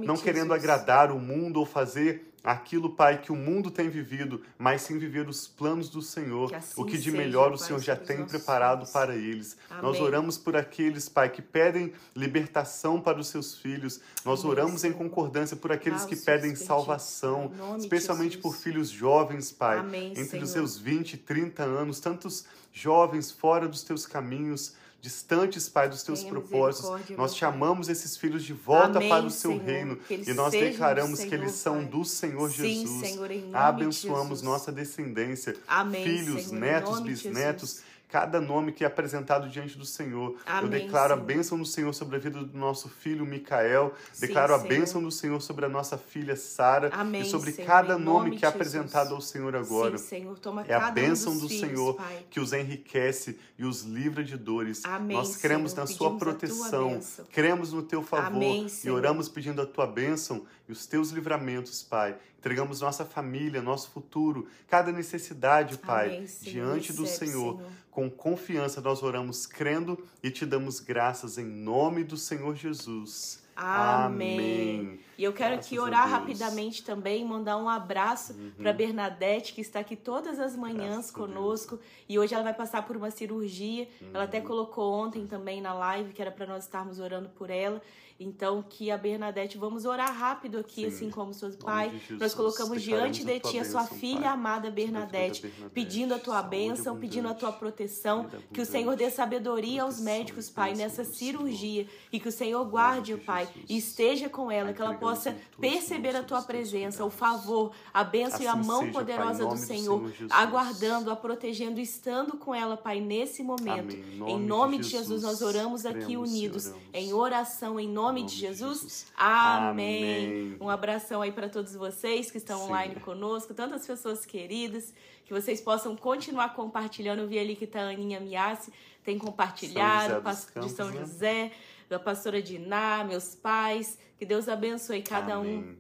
não 0.05 0.17
querendo 0.17 0.53
agradar 0.53 0.86
agradar 0.87 1.11
o 1.11 1.19
mundo 1.19 1.59
ou 1.59 1.67
fazer 1.67 2.33
aquilo, 2.45 2.91
Pai, 2.91 3.21
que 3.21 3.33
o 3.33 3.35
mundo 3.35 3.73
tem 3.73 3.89
vivido, 3.89 4.41
mas 4.57 4.83
sim 4.83 4.99
viver 5.01 5.29
os 5.29 5.49
planos 5.49 5.89
do 5.89 6.01
Senhor, 6.01 6.49
Que 6.49 6.55
assim 6.55 6.81
o 6.81 6.85
que 6.85 6.97
de 6.97 7.11
melhor 7.11 7.51
o 7.53 7.59
Senhor 7.59 7.81
já 7.81 7.97
tem 7.97 8.25
preparado 8.25 8.79
filhos. 8.87 8.93
para 8.93 9.17
eles. 9.17 9.57
Nós 9.83 9.97
Amém. 9.97 10.03
oramos 10.03 10.39
por 10.39 10.57
aqueles, 10.57 11.09
Pai, 11.09 11.29
que 11.29 11.43
pedem 11.43 11.93
libertação 12.15 13.01
para 13.01 13.19
os 13.19 13.27
seus 13.27 13.59
filhos. 13.59 14.01
Nós 14.25 14.41
Amém, 14.41 14.53
oramos 14.53 14.85
em 14.85 14.93
concordância 14.93 15.57
por 15.57 15.73
aqueles 15.73 16.05
Ah, 16.05 16.07
que 16.07 16.15
pedem 16.15 16.55
salvação, 16.55 17.51
especialmente 17.79 18.39
por 18.39 18.55
filhos 18.55 18.91
jovens, 18.91 19.51
Pai, 19.51 19.79
Amém, 19.81 20.11
entre 20.13 20.25
Senhor. 20.27 20.45
os 20.45 20.51
seus 20.51 20.79
20, 20.79 21.17
30 21.17 21.65
anos, 21.65 21.99
tantos 21.99 22.45
jovens 22.73 23.33
fora 23.33 23.67
dos 23.67 23.83
teus 23.83 24.07
caminhos, 24.07 24.75
distantes, 25.07 25.69
Pai, 25.69 25.89
dos 25.89 26.03
teus 26.03 26.21
Tenha 26.21 26.33
propósitos. 26.33 27.17
Nós 27.17 27.37
chamamos 27.37 27.89
esses 27.89 28.17
filhos 28.17 28.43
de 28.43 28.53
volta 28.53 28.99
Amém, 28.99 29.09
para 29.09 29.25
o 29.25 29.31
seu 29.31 29.53
Senhor. 29.53 29.65
reino 29.65 29.97
Que 29.97 30.23
e 30.27 30.35
nós 30.35 30.51
declaramos 30.51 31.21
que 31.21 31.31
Senhor, 31.31 31.43
eles 31.43 31.53
são 31.53 31.85
do 31.85 32.05
Senhor 32.05 32.51
Sim, 32.51 32.57
Jesus. 32.57 33.09
Senhor, 33.09 33.29
nome 33.29 33.43
de 33.43 33.55
Abençoamos 33.55 34.41
Jesus. 34.41 34.43
nossa 34.43 34.73
descendência, 34.73 35.55
Amém, 35.69 36.03
filhos, 36.03 36.47
Senhor, 36.47 36.61
netos, 36.61 37.01
bisnetos. 37.01 37.81
Cada 38.09 38.41
nome 38.41 38.73
que 38.73 38.85
é 38.85 38.87
apresentado 38.87 39.49
diante 39.49 39.77
do 39.77 39.85
Senhor. 39.85 40.31
Eu 40.33 40.39
Amém, 40.47 40.71
declaro 40.85 41.15
a 41.15 41.17
bênção 41.17 41.59
do 41.59 41.65
Senhor 41.65 41.93
sobre 41.93 42.17
a 42.17 42.19
vida 42.19 42.43
do 42.43 42.57
nosso 42.57 42.89
filho 42.89 43.27
Micael, 43.27 43.95
Sim, 44.13 44.27
declaro 44.27 44.55
a 44.55 44.59
bênção 44.59 45.03
do 45.03 45.11
Senhor 45.11 45.41
sobre 45.41 45.65
a 45.65 45.69
nossa 45.69 45.99
filha 45.99 46.37
Sara 46.37 46.91
e 47.21 47.25
sobre 47.25 47.53
Senhor, 47.53 47.67
cada 47.67 47.99
nome 47.99 48.27
nome 48.27 48.39
que 48.39 48.45
é 48.45 48.49
apresentado 48.49 49.15
ao 49.15 49.21
Senhor 49.21 49.55
agora. 49.57 49.99
Sim, 49.99 50.05
Senhor, 50.07 50.39
toma 50.39 50.65
É 50.69 50.75
a 50.75 50.89
um 50.89 50.93
bênção 50.93 51.33
dos 51.33 51.43
do 51.43 51.49
filhos, 51.49 51.69
Senhor 51.69 51.95
Pai. 51.95 52.25
que 52.31 52.41
os 52.41 52.53
enriquece 52.53 53.39
e 53.59 53.65
os 53.65 53.83
livra 53.83 54.23
de 54.25 54.37
dores. 54.37 54.85
Amém, 54.85 55.17
Nós 55.17 55.37
cremos 55.37 55.75
na 55.75 55.87
sua 55.87 56.17
proteção, 56.17 57.01
cremos 57.33 57.73
no 57.73 57.83
teu 57.83 58.03
favor 58.03 58.37
Amém, 58.37 58.67
e 58.85 58.91
oramos 58.91 59.29
pedindo 59.29 59.61
a 59.61 59.67
tua 59.67 59.87
bênção 59.87 60.47
e 60.69 60.73
os 60.73 60.87
teus 60.87 61.11
livramentos, 61.11 61.83
Pai. 61.83 62.17
Entregamos 62.39 62.81
nossa 62.81 63.05
família, 63.05 63.61
nosso 63.63 63.91
futuro, 63.91 64.47
cada 64.69 64.93
necessidade, 64.93 65.79
Pai, 65.79 66.09
Amém, 66.17 66.27
Senhor. 66.27 66.53
diante 66.53 66.93
do 66.93 67.03
Recebe, 67.03 67.31
Senhor. 67.31 67.57
Senhor. 67.57 67.71
Com 67.91 68.11
confiança 68.11 68.81
nós 68.81 69.03
oramos 69.03 69.47
crendo 69.47 69.99
e 70.23 70.31
te 70.31 70.45
damos 70.45 70.81
graças 70.81 71.39
em 71.39 71.45
nome 71.47 72.05
do 72.05 72.17
Senhor 72.17 72.55
Jesus. 72.55 73.45
Amém. 73.59 75.01
E 75.17 75.25
eu 75.25 75.33
quero 75.33 75.55
Graças 75.55 75.67
aqui 75.67 75.79
orar. 75.79 76.05
Uhum. 76.05 76.11
rapidamente 76.13 76.85
também, 76.85 77.25
mandar 77.25 77.57
um 77.57 77.69
abraço 77.69 78.35
para 78.59 78.71
Bernadette, 78.73 79.55
que 79.55 79.63
está 79.63 79.81
aqui 79.81 79.97
todas 79.97 80.39
as 80.39 80.55
manhãs 80.55 80.89
Graças 80.89 81.11
conosco. 81.11 81.79
E 82.07 82.19
hoje 82.19 82.35
ela 82.35 82.45
vai 82.45 82.53
passar 82.53 82.83
por 82.87 82.97
uma 82.97 83.11
cirurgia. 83.11 83.89
Ela 84.13 84.25
até 84.25 84.41
Uhum. 84.41 84.45
colocou 84.47 84.93
ontem 84.93 85.27
também 85.27 85.63
na 85.63 85.73
live, 85.73 86.13
que 86.13 86.21
era 86.21 86.31
para 86.31 86.47
nós 86.47 86.65
estarmos 86.65 86.99
orando 87.01 87.31
por 87.31 87.49
ela. 87.49 87.81
Então, 88.19 88.65
que 88.67 88.91
a 88.91 88.97
Bernadette, 88.97 89.59
vamos 89.59 89.85
orar 89.85 90.13
rápido 90.13 90.59
aqui, 90.59 90.83
Sim. 90.83 90.87
assim 90.87 91.11
como 91.11 91.35
nome 91.35 91.57
pai. 91.57 91.91
Jesus, 91.91 92.21
Nós 92.21 92.35
colocamos 92.35 92.83
diante 92.83 93.25
de 93.25 93.39
ti 93.41 93.59
a 93.59 93.65
sua 93.65 93.83
bênção, 93.83 93.99
filha 93.99 94.21
Pai. 94.21 94.31
amada 94.31 94.71
Bernadette, 94.71 95.43
Bernadette. 95.43 95.75
pedindo 95.75 96.15
a 96.15 96.19
tua 96.19 96.43
bênção, 96.43 96.99
pedindo 96.99 97.29
a 97.29 97.35
tua 97.35 97.53
proteção. 97.53 98.27
Que 98.53 98.61
o 98.63 98.67
Senhor 98.67 98.97
dê 98.97 99.11
sabedoria 99.11 99.83
aos 99.83 100.01
médicos, 100.01 100.49
Pai, 100.49 100.75
nessa 100.75 101.05
cirurgia. 101.05 101.87
E 102.11 102.19
que 102.19 102.29
o 102.29 102.33
Senhor 102.33 102.65
guarde, 102.65 103.13
de 103.13 103.19
Pai, 103.19 103.49
e 103.69 103.77
esteja 103.77 104.29
com 104.29 104.51
ela, 104.51 104.73
que 104.73 104.81
ela 104.81 104.95
possa 104.95 105.37
perceber 105.61 106.17
a 106.17 106.23
tua 106.23 106.41
presença, 106.41 107.05
o 107.05 107.11
favor, 107.11 107.73
a 107.93 108.03
bênção 108.03 108.41
e 108.41 108.47
a 108.47 108.53
Assim 108.53 108.67
mão 108.67 108.91
poderosa 108.91 109.45
do 109.47 109.57
Senhor, 109.57 110.11
aguardando, 110.31 111.11
a 111.11 111.17
protegendo, 111.17 111.81
estando 111.81 112.37
com 112.39 112.55
ela, 112.55 112.77
Pai, 112.77 113.01
nesse 113.01 113.43
momento. 113.43 113.95
Em 113.95 114.39
nome 114.41 114.79
de 114.79 114.89
Jesus, 114.89 115.23
nós 115.23 115.43
oramos 115.43 115.85
aqui 115.85 116.17
unidos 116.17 116.73
em 116.93 117.13
oração, 117.13 117.79
em 117.79 117.89
nome, 117.89 118.06
nome 118.07 118.23
de 118.25 118.35
Jesus. 118.35 118.79
Jesus. 118.81 119.07
Amém. 119.17 120.27
Amém. 120.27 120.57
Um 120.61 120.69
abração 120.71 121.21
aí 121.23 121.33
para 121.33 121.49
todos 121.49 121.75
vocês 121.75 122.31
que 122.31 122.39
estão 122.39 122.59
Sim. 122.59 122.65
online 122.67 122.95
conosco, 122.97 123.53
tantas 123.55 123.87
pessoas 123.87 124.25
queridas, 124.25 124.95
que 125.25 125.33
vocês 125.33 125.61
possam 125.61 125.97
continuar 125.97 126.55
compartilhando. 126.55 127.21
Eu 127.21 127.29
vi 127.29 127.39
ali 127.39 127.57
que 127.57 127.67
tá 127.67 127.81
a 127.81 127.89
Aninha 127.91 128.21
Miassi, 128.21 128.73
tem 129.05 129.19
compartilhado, 129.19 130.15
São 130.15 130.23
pas- 130.23 130.47
de 130.47 130.53
Campos, 130.53 130.73
São 130.73 130.91
né? 130.91 131.01
José, 131.01 131.53
da 131.89 131.99
pastora 131.99 132.41
Diná, 132.43 133.05
meus 133.05 133.35
pais. 133.35 133.99
Que 134.19 134.25
Deus 134.25 134.49
abençoe 134.49 135.03
cada 135.03 135.39
um 135.39 135.43
Amém. 135.43 135.79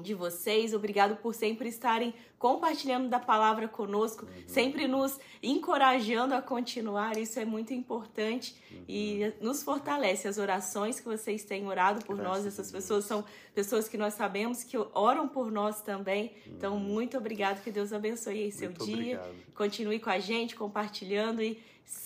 De 0.00 0.14
vocês. 0.14 0.72
Obrigado 0.74 1.16
por 1.16 1.34
sempre 1.34 1.68
estarem 1.68 2.14
compartilhando 2.38 3.08
da 3.08 3.18
palavra 3.18 3.68
conosco, 3.68 4.24
Uhum. 4.24 4.30
sempre 4.46 4.88
nos 4.88 5.18
encorajando 5.42 6.34
a 6.34 6.40
continuar. 6.40 7.16
Isso 7.18 7.38
é 7.38 7.44
muito 7.44 7.74
importante 7.74 8.54
Uhum. 8.72 8.84
e 8.88 9.32
nos 9.40 9.62
fortalece. 9.62 10.26
As 10.26 10.38
orações 10.38 10.98
que 10.98 11.06
vocês 11.06 11.44
têm 11.44 11.66
orado 11.66 12.04
por 12.04 12.16
Graças 12.16 12.44
nós, 12.44 12.46
essas 12.46 12.72
pessoas 12.72 13.04
são 13.04 13.24
pessoas 13.54 13.88
que 13.88 13.98
nós 13.98 14.14
sabemos 14.14 14.62
que 14.64 14.76
oram 14.94 15.28
por 15.28 15.50
nós 15.50 15.82
também. 15.82 16.32
Então, 16.46 16.78
muito 16.78 17.18
obrigado. 17.18 17.62
Que 17.62 17.70
Deus 17.70 17.92
abençoe 17.92 18.44
aí 18.44 18.52
seu 18.52 18.70
Uhum. 18.70 18.74
Muito 18.78 18.86
dia. 18.86 19.20
obrigado. 19.20 19.54
Continue 19.54 19.98
com 20.00 20.10
a 20.10 20.18
gente, 20.18 20.54
compartilhando 20.56 21.42
e 21.42 21.60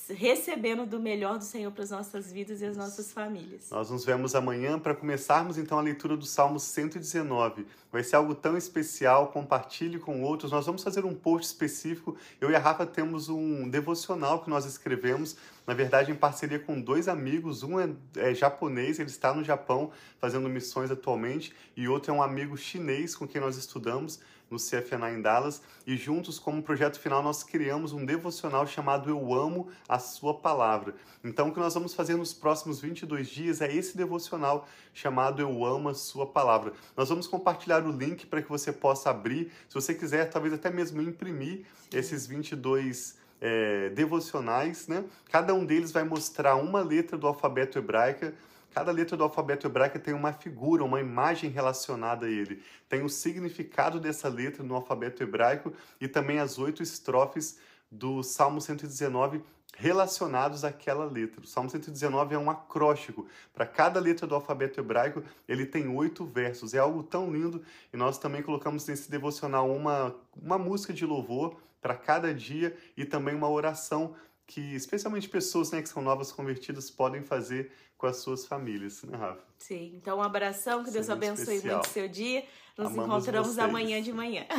recebendo 0.09 0.85
do 0.85 1.01
melhor 1.01 1.39
do 1.39 1.45
Senhor 1.45 1.71
para 1.71 1.83
as 1.83 1.91
nossas 1.91 2.31
vidas 2.31 2.61
e 2.61 2.67
as 2.67 2.77
nossas 2.77 3.13
famílias. 3.13 3.71
Nós 3.71 3.91
nos 3.91 4.05
vemos 4.05 4.35
amanhã 4.35 4.79
para 4.79 4.95
começarmos 4.95 5.57
então 5.57 5.79
a 5.79 5.81
leitura 5.81 6.17
do 6.17 6.27
Salmo 6.27 6.61
119. 6.61 7.67
Vai 7.91 8.03
ser 8.03 8.17
algo 8.17 8.35
tão 8.35 8.57
especial, 8.57 9.29
compartilhe 9.29 9.99
com 9.99 10.23
outros. 10.23 10.53
Nós 10.53 10.67
vamos 10.67 10.83
fazer 10.83 11.05
um 11.05 11.15
post 11.15 11.47
específico. 11.47 12.17
Eu 12.41 12.51
e 12.51 12.57
a 12.57 12.59
Rafa 12.59 12.85
temos 12.85 13.29
um 13.29 13.69
devocional 13.69 14.43
que 14.43 14.51
nós 14.51 14.67
escrevemos, 14.67 15.37
na 15.67 15.75
verdade 15.75 16.11
em 16.11 16.15
parceria 16.15 16.59
com 16.59 16.81
dois 16.81 17.09
amigos. 17.09 17.63
Um 17.63 17.81
é, 17.81 17.89
é 18.17 18.35
japonês, 18.35 18.99
ele 18.99 19.09
está 19.09 19.33
no 19.33 19.45
Japão 19.45 19.91
fazendo 20.19 20.49
missões 20.49 20.91
atualmente, 20.91 21.55
e 21.77 21.89
outro 21.89 22.13
é 22.13 22.15
um 22.15 22.23
amigo 22.23 22.57
chinês 22.57 23.15
com 23.15 23.27
quem 23.27 23.41
nós 23.41 23.57
estudamos 23.57 24.21
no 24.55 24.59
CFNA 24.59 25.13
em 25.13 25.21
Dallas, 25.21 25.61
e 25.87 25.97
juntos, 25.97 26.39
como 26.39 26.63
projeto 26.63 26.99
final, 26.99 27.23
nós 27.23 27.43
criamos 27.43 27.93
um 27.93 28.07
devocional 28.07 28.67
chamado 28.67 29.11
Eu 29.11 29.35
Amo 29.35 29.69
a 29.89 29.99
Sua 29.99 30.33
Palavra. 30.35 30.95
Então, 31.23 31.49
o 31.49 31.53
que 31.53 31.59
nós 31.59 31.75
vamos 31.75 31.93
fazer 31.93 32.15
nos 32.17 32.33
próximos 32.33 32.81
22 32.81 33.29
dias 33.29 33.61
é 33.61 33.73
esse 33.73 33.97
devocional 33.97 34.67
chamado 34.95 35.43
Eu 35.43 35.65
Amo 35.65 35.89
a 35.89 35.95
Sua 35.95 36.27
Palavra. 36.27 36.73
Nós 36.97 37.09
vamos 37.09 37.27
compartilhar 37.27 37.85
o 37.85 37.91
link 37.91 38.27
para 38.27 38.41
que 38.41 38.49
você 38.49 38.73
possa 38.73 39.11
abrir, 39.11 39.51
se 39.69 39.75
você 39.75 39.93
quiser, 39.93 40.31
talvez 40.31 40.55
até 40.55 40.71
mesmo 40.71 41.03
imprimir 41.03 41.67
esses 41.93 42.27
22 42.27 43.19
é, 43.41 43.91
devocionais, 43.91 44.87
né? 44.87 45.05
Cada 45.31 45.53
um 45.53 45.67
deles 45.67 45.93
vai 45.93 46.05
mostrar 46.05 46.55
uma 46.55 46.81
letra 46.81 47.19
do 47.19 47.27
alfabeto 47.27 47.79
hebraica. 47.79 48.33
Cada 48.75 48.91
letra 48.91 49.17
do 49.17 49.23
alfabeto 49.23 49.69
hebraico 49.69 50.01
tem 50.01 50.13
uma 50.13 50.33
figura, 50.33 50.83
uma 50.83 51.01
imagem 51.01 51.49
relacionada 51.49 52.27
a 52.27 52.29
ele. 52.29 52.61
Tem 52.89 53.05
o 53.05 53.09
significado 53.09 54.01
dessa 54.01 54.29
letra 54.29 54.65
no 54.65 54.75
alfabeto 54.75 55.23
hebraico 55.23 55.73
e 56.01 56.09
também 56.09 56.41
as 56.41 56.59
oito 56.59 56.83
estrofes 56.83 57.61
do 57.89 58.21
Salmo 58.25 58.61
119 58.61 59.45
relacionados 59.77 60.65
àquela 60.65 61.05
letra. 61.05 61.41
O 61.41 61.47
Salmo 61.47 61.71
119 61.71 62.35
é 62.35 62.39
um 62.39 62.51
acróstico. 62.51 63.29
Para 63.53 63.65
cada 63.65 64.01
letra 64.01 64.27
do 64.27 64.35
alfabeto 64.35 64.81
hebraico, 64.81 65.23
ele 65.49 65.65
tem 65.65 65.87
oito 65.87 66.25
versos. 66.25 66.75
É 66.75 66.79
algo 66.79 67.05
tão 67.05 67.33
lindo. 67.33 67.63
E 67.93 67.97
nós 67.97 68.19
também 68.19 68.43
colocamos 68.43 68.85
nesse 68.89 69.09
devocional 69.09 69.71
uma, 69.71 70.17
uma 70.37 70.59
música 70.59 70.93
de 70.93 71.07
louvor 71.07 71.57
para 71.81 71.95
cada 71.95 72.35
dia 72.35 72.77
e 72.97 73.05
também 73.05 73.37
uma 73.37 73.49
oração 73.49 74.17
que 74.47 74.75
especialmente 74.75 75.29
pessoas 75.29 75.71
né, 75.71 75.83
que 75.83 75.89
são 75.89 76.03
novas 76.03 76.31
convertidas 76.31 76.91
podem 76.91 77.23
fazer 77.23 77.73
com 77.97 78.07
as 78.07 78.17
suas 78.19 78.47
famílias, 78.47 79.03
né, 79.05 79.17
Rafa? 79.17 79.43
Sim, 79.59 79.93
então 79.97 80.19
um 80.19 80.23
abração, 80.23 80.85
que 80.85 80.91
Deus 80.91 81.07
Sim, 81.07 81.13
abençoe 81.13 81.57
especial. 81.57 81.77
muito 81.77 81.87
o 81.87 81.93
seu 81.93 82.09
dia. 82.09 82.45
Nos 82.77 82.89
Amamos 82.89 83.07
encontramos 83.07 83.49
vocês. 83.55 83.59
amanhã 83.59 84.03
de 84.03 84.13
manhã. 84.13 84.45